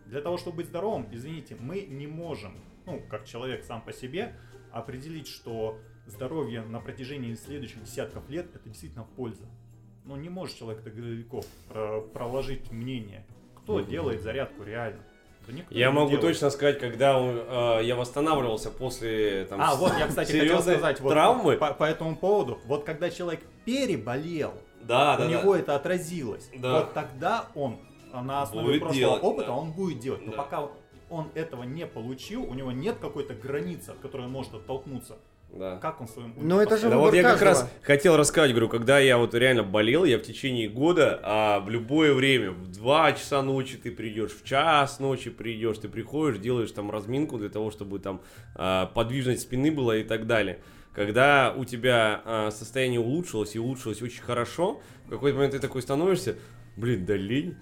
[0.05, 2.53] Для того, чтобы быть здоровым, извините, мы не можем,
[2.85, 4.35] ну, как человек сам по себе,
[4.71, 9.45] определить, что здоровье на протяжении следующих десятков лет это действительно польза.
[10.05, 11.41] Ну, не может человек так далеко
[12.13, 13.25] проложить мнение.
[13.63, 13.89] Кто mm-hmm.
[13.89, 15.01] делает зарядку реально?
[15.71, 16.27] я могу делает.
[16.27, 21.09] точно сказать, когда э, я восстанавливался после там, А, вот я, кстати, хотел сказать вот
[21.09, 21.55] травмы.
[21.55, 22.59] По, по этому поводу.
[22.65, 25.59] Вот когда человек переболел, да, у да, него да.
[25.59, 26.49] это отразилось.
[26.55, 26.79] Да.
[26.79, 27.77] Вот тогда он
[28.13, 29.53] на основе будет прошлого делать, опыта да.
[29.55, 30.25] он будет делать.
[30.25, 30.37] Но Да.
[30.37, 30.69] пока
[31.09, 35.17] он этого не получил, у него нет какой-то границы, от которой он может оттолкнуться.
[35.49, 35.77] Да.
[35.77, 37.51] Как он своим Но это же Да вот я как каждого.
[37.51, 41.69] раз хотел рассказать, говорю, когда я вот реально болел, я в течение года, а в
[41.69, 46.71] любое время, в 2 часа ночи ты придешь, в час ночи придешь, ты приходишь, делаешь
[46.71, 48.21] там разминку для того, чтобы там
[48.55, 50.59] а, подвижность спины была и так далее.
[50.97, 55.83] Когда у тебя а, состояние улучшилось и улучшилось очень хорошо, в какой-то момент ты такой
[55.83, 56.37] становишься,
[56.75, 57.55] блин, да лень.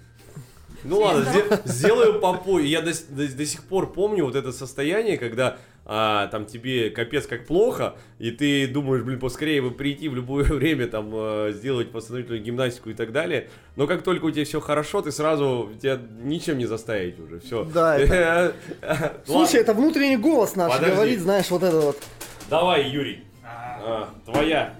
[0.85, 2.67] Ну ладно, сде- сделаю попозже.
[2.67, 7.27] Я до, до- до сих пор помню вот это состояние, когда а, там тебе капец
[7.27, 11.91] как плохо, и ты думаешь, блин, поскорее бы прийти в любое время, там, а, сделать
[11.91, 13.49] восстановительную гимнастику и так далее.
[13.75, 17.65] Но как только у тебя все хорошо, ты сразу, тебя ничем не заставить уже, все.
[17.65, 18.53] Да,
[19.25, 20.95] Слушай, это внутренний голос наш Подожди.
[20.95, 22.01] говорит, знаешь, вот это вот.
[22.49, 24.75] Давай, Юрий, А, а, твоя.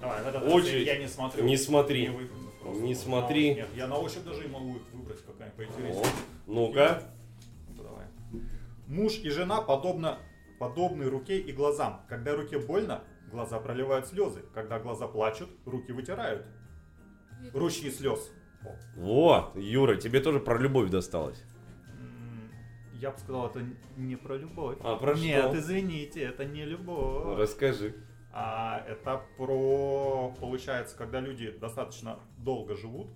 [0.00, 0.86] давай, этот раз Очередь.
[0.86, 1.44] я не смотрю.
[1.44, 2.08] Не смотри.
[2.08, 2.26] Не
[2.62, 2.82] просто.
[2.82, 3.54] Не На- смотри.
[3.54, 6.06] Нет, я на ощупь даже и могу выбрать какая-нибудь О, поинтереснее.
[6.46, 7.02] Ну-ка.
[7.76, 8.06] Давай.
[8.86, 10.18] Муж и жена подобно,
[10.58, 12.02] подобны руке и глазам.
[12.08, 14.42] Когда руке больно, глаза проливают слезы.
[14.54, 16.46] Когда глаза плачут, руки вытирают.
[17.52, 18.30] Ручьи слез.
[18.64, 18.74] О.
[18.96, 21.42] Вот, Юра, тебе тоже про любовь досталось.
[23.04, 23.62] Я бы сказал, это
[23.98, 24.78] не про любовь.
[24.80, 25.58] А про Нет, что?
[25.58, 27.38] извините, это не любовь.
[27.38, 27.94] Расскажи.
[28.32, 33.08] А это про, получается, когда люди достаточно долго живут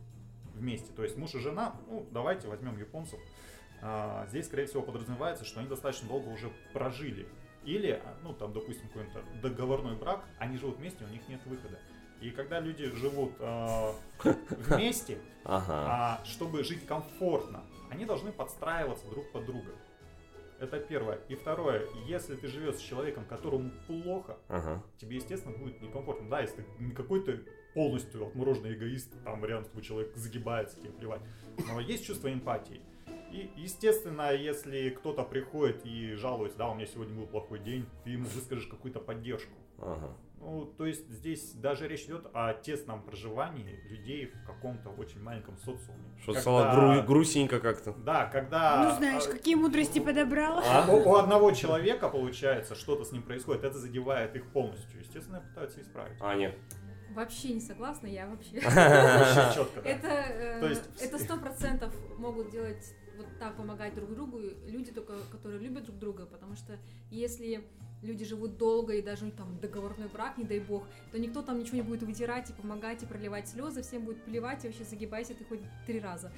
[0.55, 3.19] вместе, то есть муж и жена, ну, давайте возьмем японцев,
[3.81, 7.27] А, здесь, скорее всего, подразумевается, что они достаточно долго уже прожили.
[7.65, 11.79] Или, ну, там, допустим, какой-то договорной брак, они живут вместе, у них нет выхода.
[12.21, 13.95] И когда люди живут а,
[14.51, 16.19] вместе, Ага.
[16.21, 19.71] а чтобы жить комфортно, они должны подстраиваться друг под друга.
[20.59, 21.21] Это первое.
[21.29, 24.83] И второе, если ты живешь с человеком, которому плохо, Ага.
[24.99, 26.29] тебе, естественно, будет некомфортно.
[26.29, 27.39] Да, если ты не какой-то
[27.75, 31.21] полностью отмороженный эгоист, там рядом с тобой человек загибается, тебе плевать.
[31.69, 32.81] Но есть чувство эмпатии.
[33.31, 38.11] И, естественно, если кто-то приходит и жалуется, да, у меня сегодня был плохой день, ты
[38.11, 39.53] ему выскажешь какую-то поддержку.
[39.79, 40.13] Ага.
[40.41, 45.57] Ну, то есть здесь даже речь идет о тесном проживании людей в каком-то очень маленьком
[45.59, 46.05] социуме.
[46.23, 47.93] Что Когда- стало гру- грустненько как-то.
[47.93, 48.85] Да, когда...
[48.91, 50.63] Ну, знаешь, а, какие мудрости подобрала.
[50.65, 50.87] А?
[50.91, 55.01] У, у одного человека, получается, что-то с ним происходит, это задевает их полностью.
[55.01, 56.17] Естественно, пытаются исправить.
[56.21, 56.57] А, нет.
[57.15, 58.61] Вообще не согласна, я вообще.
[59.85, 65.15] Э, То есть- это сто процентов могут делать вот так помогать друг другу люди только,
[65.33, 66.79] которые любят друг друга, потому что
[67.11, 67.65] если
[68.03, 71.77] люди живут долго и даже там договорной брак, не дай бог, то никто там ничего
[71.77, 75.45] не будет вытирать и помогать и проливать слезы, всем будет плевать и вообще загибайся ты
[75.45, 76.33] хоть три раза.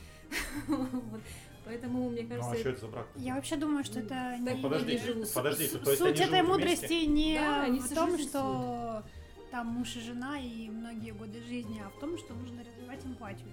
[1.64, 3.06] Поэтому мне Ну, кажется, а что это за брак?
[3.16, 4.98] Я вообще думаю, что это Так, не...
[4.98, 5.32] Живут.
[5.32, 7.38] подождите, Суть этой мудрости не
[7.80, 9.04] в том, что
[9.50, 13.48] там муж и жена и многие годы жизни, а в том, что нужно развивать эмпатию.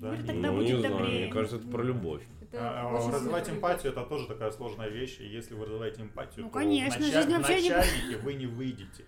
[0.00, 1.24] Да, не- тогда ну, будет не знаю, добрее.
[1.24, 2.22] мне кажется, это про любовь.
[2.54, 6.50] Это А, развивать эмпатию это тоже такая сложная вещь, и если вы развиваете эмпатию, Ну,
[6.50, 9.04] то конечно, в, жизнь в вообще не- начальнике вы не выйдете.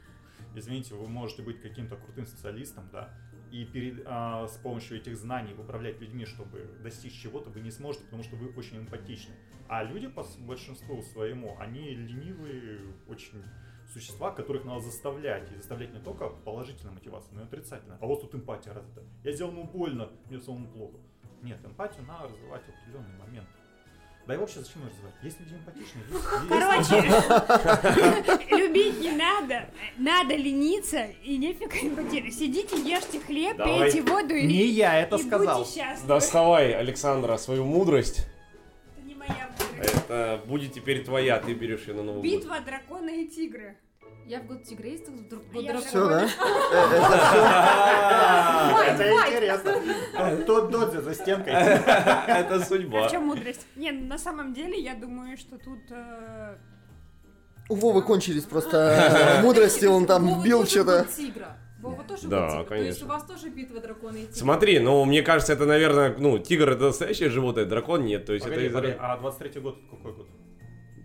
[0.55, 3.15] Извините, вы можете быть каким-то крутым специалистом, да,
[3.53, 8.05] и перед, а, с помощью этих знаний управлять людьми, чтобы достичь чего-то, вы не сможете,
[8.05, 9.35] потому что вы очень эмпатичны.
[9.69, 13.43] А люди по большинству своему, они ленивые, очень
[13.93, 15.51] существа, которых надо заставлять.
[15.53, 17.97] И заставлять не только положительной мотивацией, но и отрицательной.
[18.01, 19.03] А вот тут эмпатия развита.
[19.25, 20.97] Я сделал ему больно, мне самому плохо.
[21.43, 23.49] Нет, эмпатию надо развивать в определенный момент.
[24.27, 25.15] Да и вообще зачем его развивать?
[25.23, 26.05] Есть люди эмпатичные.
[26.11, 26.97] есть- есть- Короче,
[28.57, 29.69] любить не надо,
[29.99, 32.35] надо лениться и нефиг эмпатировать.
[32.35, 33.93] Сидите, ешьте хлеб, Давай.
[33.93, 35.61] пейте воду и, Не я это и сказал.
[35.61, 36.09] будьте счастливы.
[36.09, 38.27] Доставай, Александра, свою мудрость.
[38.97, 39.95] Это не моя мудрость.
[39.95, 42.31] Это будет теперь твоя, ты берешь ее на Новый год.
[42.41, 43.77] Битва дракона и тигра.
[44.27, 45.81] Я в год тигра, есть в год я дракона.
[45.87, 46.29] Все, да?
[48.73, 49.33] Файт, Это файт.
[49.35, 50.45] интересно.
[50.47, 51.53] Тот Додзи за стенкой.
[51.53, 53.09] Это А судьба.
[53.09, 53.67] в чем мудрость?
[53.77, 55.79] Не, ну, на самом деле, я думаю, что тут...
[55.91, 56.57] э,
[57.69, 58.77] У Вовы кончились просто
[59.39, 61.05] э, мудрости, он там бил что-то.
[61.05, 61.47] год.
[61.81, 62.65] Вова тоже Да, год тигра.
[62.69, 63.07] То есть конечно.
[63.07, 64.35] у вас тоже битва дракона и тигра.
[64.35, 68.45] Смотри, ну, мне кажется, это, наверное, ну, тигр это настоящее животное, дракон нет, то есть
[68.45, 70.27] Погоди, это погоди, а 23 год какой год?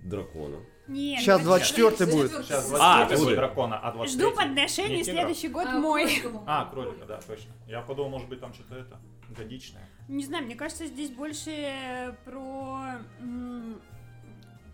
[0.06, 0.58] дракона.
[0.92, 2.32] Не, Сейчас ну, 24 будет.
[2.46, 3.30] Сейчас А, 23 слушай.
[3.32, 6.20] год дракона, а 23 Жду подношений, следующий год А, мой.
[6.20, 6.44] кролика.
[6.48, 7.52] А, кролика, да, точно.
[7.68, 9.88] Я подумал, может быть, там что-то это, годичное.
[10.10, 12.98] Не знаю, мне кажется, здесь больше про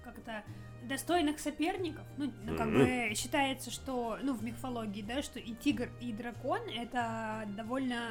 [0.04, 0.44] как это
[0.84, 2.06] достойных соперников.
[2.18, 2.80] Ну, ну, как Мгм.
[2.80, 8.02] бы считается, что, ну, в мифологии, да, что и тигр, и дракон это довольно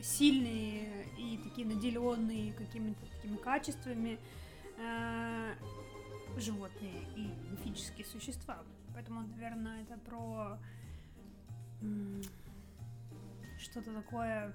[0.00, 4.18] сильные и такие наделенные какими-то такими качествами
[4.78, 5.52] э,
[6.40, 8.58] животные и мифические существа.
[8.94, 10.58] Поэтому, наверное, это про
[13.58, 14.54] что-то такое.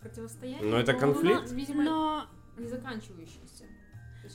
[0.00, 0.70] Противостояние.
[0.70, 1.50] Ну, это но, конфликт?
[1.52, 2.26] Видимо, Но
[2.58, 3.64] не заканчивающийся.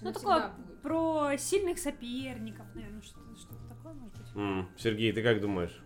[0.01, 0.81] Ну, такое будет.
[0.81, 4.35] про сильных соперников, наверное, что-то, что-то такое, может быть.
[4.35, 5.79] М, Сергей, ты как думаешь?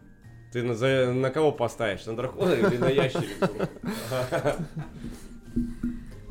[0.54, 2.06] Ты на, за- на кого поставишь?
[2.06, 3.68] На дракона или на ящерицу?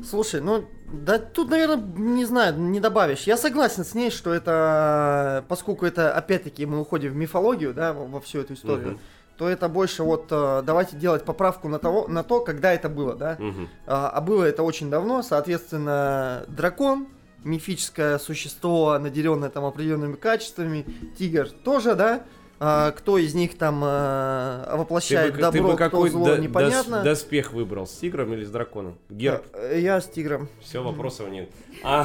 [0.03, 3.23] Слушай, ну, да тут, наверное, не знаю, не добавишь.
[3.23, 8.21] Я согласен с ней, что это, поскольку это, опять-таки, мы уходим в мифологию, да, во
[8.21, 8.99] всю эту историю, Мгм.
[9.37, 13.15] то это больше вот, э, давайте делать поправку на, того, на то, когда это было,
[13.15, 13.37] да.
[13.39, 13.67] Мгм.
[13.87, 17.07] А, а было это очень давно, соответственно, дракон,
[17.43, 20.85] мифическое существо, наделенное там определенными качествами,
[21.17, 22.23] тигр тоже, да.
[22.65, 26.37] А, кто из них там Ты воплощает бы, ты добро, бы кто какой зло, до-
[26.37, 26.95] непонятно.
[26.95, 27.85] дос- доспех выбрал?
[27.87, 28.97] С тигром или с драконом?
[29.09, 29.45] Герб.
[29.53, 30.47] Э, Я с тигром.
[30.61, 31.49] Все, вопросов нет.
[31.83, 31.99] А,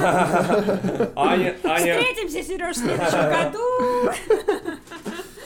[1.14, 4.10] Аня, Аня, Встретимся, Сереж, в следующем году!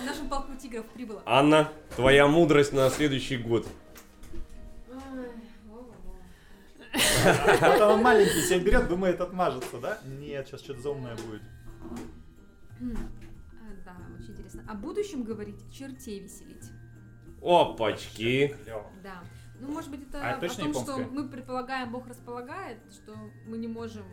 [0.01, 1.21] В нашем полку тигров прибыло.
[1.27, 3.67] Анна, твоя мудрость на следующий год.
[7.61, 9.99] Вот он маленький себя берет, думает, отмажется, да?
[10.05, 11.43] Нет, сейчас что-то заумное будет.
[14.53, 14.73] Интересно.
[14.73, 16.71] О будущем говорить, чертей веселить.
[17.43, 18.55] Опачки.
[19.03, 19.23] Да.
[19.59, 23.15] Ну, может быть, это А о том, что мы предполагаем, Бог располагает, что
[23.47, 24.05] мы не можем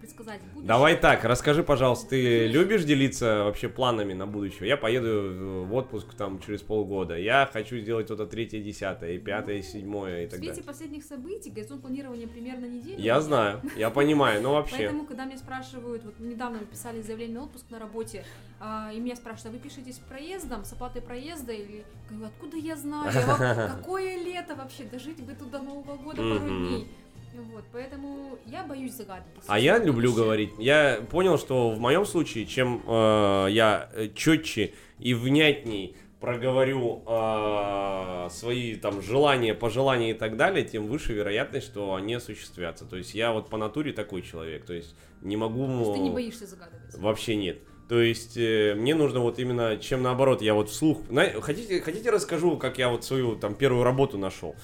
[0.00, 0.68] предсказать будущее.
[0.68, 4.68] Давай так, расскажи, пожалуйста, ты любишь делиться вообще планами на будущее?
[4.68, 7.16] Я поеду в отпуск там через полгода.
[7.16, 10.64] Я хочу сделать то-то третье, десятое, и пятое, и седьмое, и В так свете далее.
[10.64, 13.00] последних событий горизонт планирования примерно неделю.
[13.00, 14.76] Я знаю, я понимаю, но вообще.
[14.76, 18.24] Поэтому, когда меня спрашивают, вот недавно писали заявление на отпуск на работе,
[18.60, 21.52] а, и меня спрашивают, а вы пишетесь проездом, с оплатой проезда?
[21.52, 23.10] Или говорю, откуда я знаю?
[23.76, 24.84] Какое лето вообще?
[24.84, 26.86] Дожить бы тут до Нового года пару Мгм.
[27.52, 29.42] Вот, поэтому я боюсь загадывать.
[29.46, 30.50] А я люблю говорить.
[30.58, 38.76] Я понял, что в моем случае, чем э, я четче и внятней проговорю э, свои
[38.76, 42.86] там желания, пожелания и так далее, тем выше вероятность, что они осуществятся.
[42.86, 44.64] То есть я вот по натуре такой человек.
[44.64, 45.66] То есть не могу...
[45.66, 46.94] То есть ты не боишься загадывать.
[46.96, 47.58] Вообще нет.
[47.88, 51.02] То есть э, мне нужно вот именно, чем наоборот, я вот вслух...
[51.42, 54.56] Хотите, хотите расскажу, как я вот свою там первую работу нашел?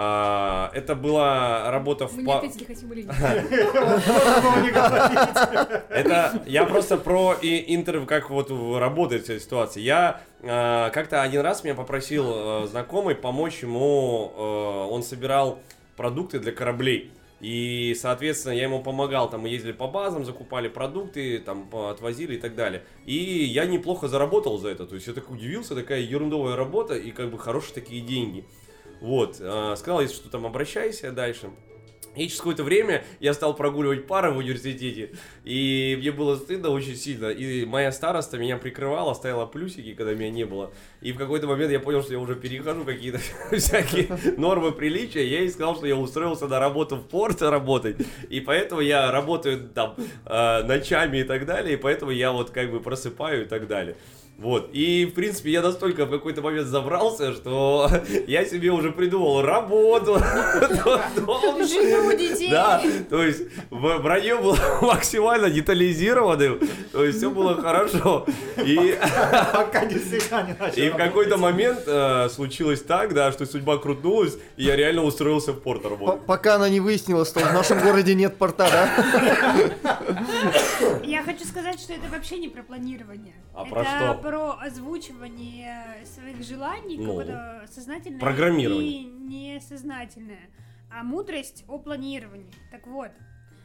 [0.00, 2.12] А, это была работа в...
[2.14, 3.16] Мы не па- ответили, хотим или нет.
[3.18, 4.68] Не.
[5.90, 9.82] Это я просто про интервью, как вот работает вся ситуация.
[9.82, 15.58] Я э, как-то один раз меня попросил э, знакомый помочь ему, э, он собирал
[15.96, 17.10] продукты для кораблей.
[17.40, 22.36] И, соответственно, я ему помогал, там мы ездили по базам, закупали продукты, там по- отвозили
[22.36, 22.84] и так далее.
[23.04, 27.10] И я неплохо заработал за это, то есть я так удивился, такая ерундовая работа и
[27.10, 28.44] как бы хорошие такие деньги.
[29.00, 31.50] Вот, э, сказал, если что, там обращайся дальше.
[32.18, 35.12] И через какое-то время я стал прогуливать пары в университете,
[35.44, 37.26] и мне было стыдно очень сильно.
[37.26, 40.72] И моя староста меня прикрывала, ставила плюсики, когда меня не было.
[41.00, 43.18] И в какой-то момент я понял, что я уже перехожу какие-то
[43.56, 45.24] всякие нормы приличия.
[45.26, 47.96] Я ей сказал, что я устроился на работу в порт работать.
[48.28, 49.94] И поэтому я работаю там
[50.24, 51.74] э, ночами и так далее.
[51.74, 53.96] И поэтому я вот как бы просыпаю и так далее.
[54.38, 57.90] Вот, и в принципе я настолько в какой-то момент забрался, что
[58.28, 60.12] я себе уже придумал работу,
[61.26, 62.48] дом, Жену, детей.
[62.48, 62.80] да,
[63.10, 66.60] то есть в- бронё было максимально детализированным,
[66.92, 68.26] то есть все было хорошо.
[68.64, 68.96] И,
[69.52, 70.82] Пока действительно не начал.
[70.82, 75.52] и в какой-то момент э, случилось так, да, что судьба крутнулась, и я реально устроился
[75.52, 76.24] в порт работать.
[76.26, 79.98] Пока она не выяснила, что в нашем городе нет порта, да?
[81.02, 83.34] Я хочу сказать, что это вообще не про планирование.
[83.58, 84.14] А это про что?
[84.22, 89.02] про озвучивание своих желаний, Ну, какое-то сознательное программирование.
[89.02, 90.50] и несознательное.
[90.90, 92.52] А мудрость о планировании.
[92.70, 93.10] Так вот,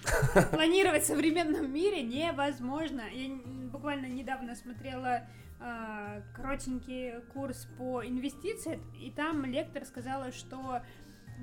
[0.51, 3.03] планировать в современном мире невозможно.
[3.11, 3.35] Я
[3.71, 5.27] буквально недавно смотрела
[5.59, 10.81] а, коротенький курс по инвестициям, и там лектор сказала, что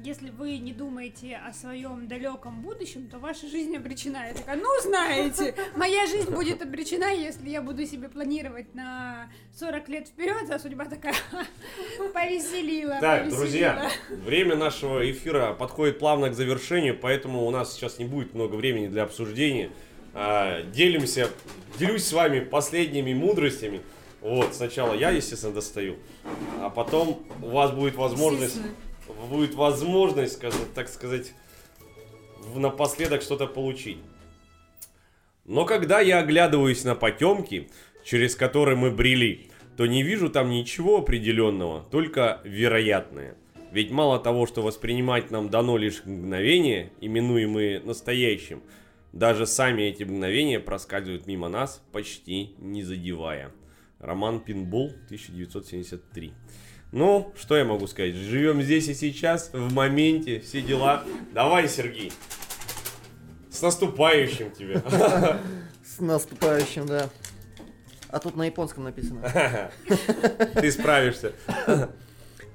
[0.02, 4.28] если вы не думаете о своем далеком будущем, то ваша жизнь обречена.
[4.28, 9.88] Я такая, ну знаете, моя жизнь будет обречена, если я буду себе планировать на 40
[9.88, 11.14] лет вперед, а судьба такая
[12.14, 12.98] повеселила.
[13.00, 13.38] Так, повеселила».
[13.42, 18.54] друзья, время нашего эфира подходит плавно к завершению, поэтому у нас сейчас не будет много
[18.56, 19.70] времени для обсуждения.
[20.12, 21.28] А, делимся,
[21.78, 23.80] делюсь с вами последними мудростями.
[24.20, 25.96] Вот, сначала я, естественно, достаю,
[26.60, 28.89] а потом у вас будет возможность, Естественно.
[29.28, 31.32] Будет возможность, скажем, так сказать,
[32.54, 33.98] напоследок что-то получить.
[35.44, 37.68] Но когда я оглядываюсь на потемки,
[38.04, 43.36] через которые мы брели, то не вижу там ничего определенного, только вероятное.
[43.72, 48.62] Ведь мало того, что воспринимать нам дано лишь мгновение, именуемые настоящим,
[49.12, 53.52] даже сами эти мгновения проскальзывают мимо нас, почти не задевая.
[53.98, 56.32] Роман Пинбол, 1973.
[56.92, 58.14] Ну, что я могу сказать?
[58.16, 61.04] Живем здесь и сейчас, в моменте, все дела.
[61.32, 62.12] Давай, Сергей.
[63.48, 64.82] С наступающим тебя.
[65.84, 67.08] С наступающим, да.
[68.08, 69.70] А тут на японском написано.
[70.54, 71.32] Ты справишься.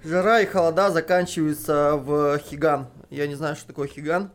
[0.03, 2.89] Жара и холода заканчиваются в Хиган.
[3.09, 4.31] Я не знаю, что такое Хиган.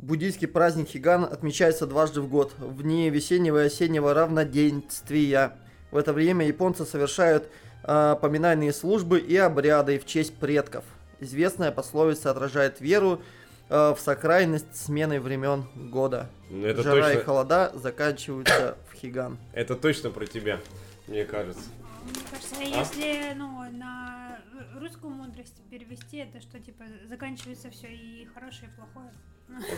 [0.00, 5.56] Буддийский праздник Хиган отмечается дважды в год, в дни весеннего и осеннего равноденствия.
[5.92, 7.48] В это время японцы совершают
[7.84, 10.84] а, поминальные службы и обряды в честь предков.
[11.20, 13.22] Известная пословица отражает веру
[13.68, 16.28] а, в сакральность смены времен года.
[16.50, 19.38] Ну, Это Жара и точно, холода заканчиваются в Хиган.
[19.52, 20.60] это точно про тебя,
[21.06, 21.64] мне кажется.
[22.04, 22.64] Мне кажется, А?
[22.64, 24.38] если ну, на
[24.78, 29.12] русскую мудрость перевести, это что, типа, заканчивается все и хорошее, и плохое.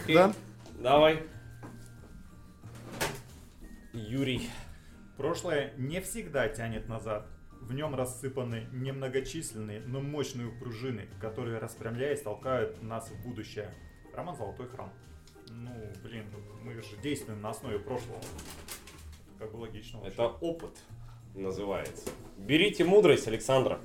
[0.02, 0.14] Окей.
[0.14, 0.32] Да?
[0.80, 1.22] Давай.
[3.92, 4.50] Юрий.
[5.16, 7.26] Прошлое не всегда тянет назад.
[7.64, 13.72] В нем рассыпаны немногочисленные, но мощные пружины, которые, распрямляясь, толкают нас в будущее.
[14.12, 14.92] Роман Золотой Храм.
[15.48, 15.70] Ну,
[16.02, 16.26] блин,
[16.62, 18.20] мы же действуем на основе прошлого.
[19.38, 19.98] Как бы логично.
[19.98, 20.12] вообще.
[20.12, 20.78] Это опыт
[21.34, 22.10] называется.
[22.36, 23.80] Берите мудрость, Александра.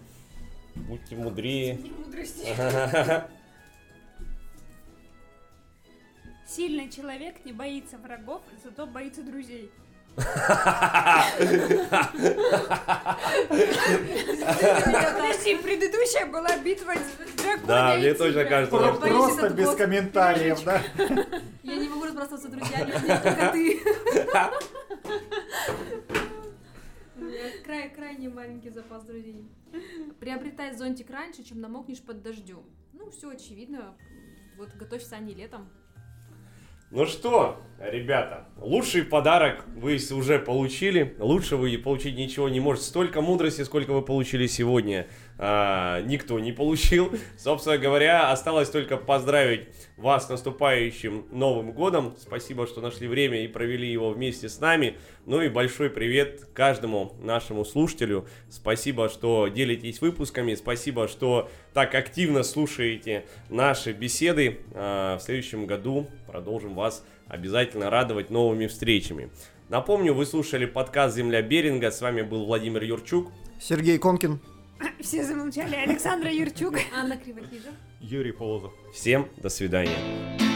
[0.76, 1.80] Будьте мудрее.
[2.06, 2.48] Мудрости.
[6.46, 9.72] Сильный человек не боится врагов, зато боится друзей.
[14.96, 16.94] Подожди, предыдущая была битва
[17.38, 17.68] дракона.
[17.68, 20.82] Да, и мне точно кажется, просто без комментариев, да?
[21.64, 23.82] Я не могу разбрасываться друзьями, у меня только ты.
[27.16, 29.46] У меня край, крайне маленький запас друзей.
[30.20, 32.64] Приобретай зонтик раньше, чем намокнешь под дождем.
[32.94, 33.96] Ну, все очевидно.
[34.58, 35.70] Вот готовься они летом.
[36.92, 41.16] Ну что, ребята, лучший подарок вы уже получили.
[41.20, 42.88] Лучше вы получить ничего не можете.
[42.88, 45.06] Столько мудрости, сколько вы получили сегодня,
[45.42, 47.12] а, никто не получил.
[47.38, 52.14] Собственно говоря, осталось только поздравить вас с наступающим Новым Годом.
[52.20, 54.98] Спасибо, что нашли время и провели его вместе с нами.
[55.26, 58.28] Ну и большой привет каждому нашему слушателю.
[58.50, 60.56] Спасибо, что делитесь выпусками.
[60.56, 64.60] Спасибо, что так активно слушаете наши беседы.
[64.74, 69.30] А, В следующем году продолжим вас обязательно радовать новыми встречами.
[69.70, 71.92] Напомню, вы слушали подкаст «Земля Беринга».
[71.92, 73.32] С вами был Владимир Юрчук.
[73.62, 74.42] Сергей Конкин.
[75.00, 75.76] Все замолчали.
[75.76, 76.76] Александра Юрчук.
[76.96, 77.70] Анна Кривохижа.
[78.00, 78.74] Юрий Полозов.
[78.94, 80.49] Всем до свидания.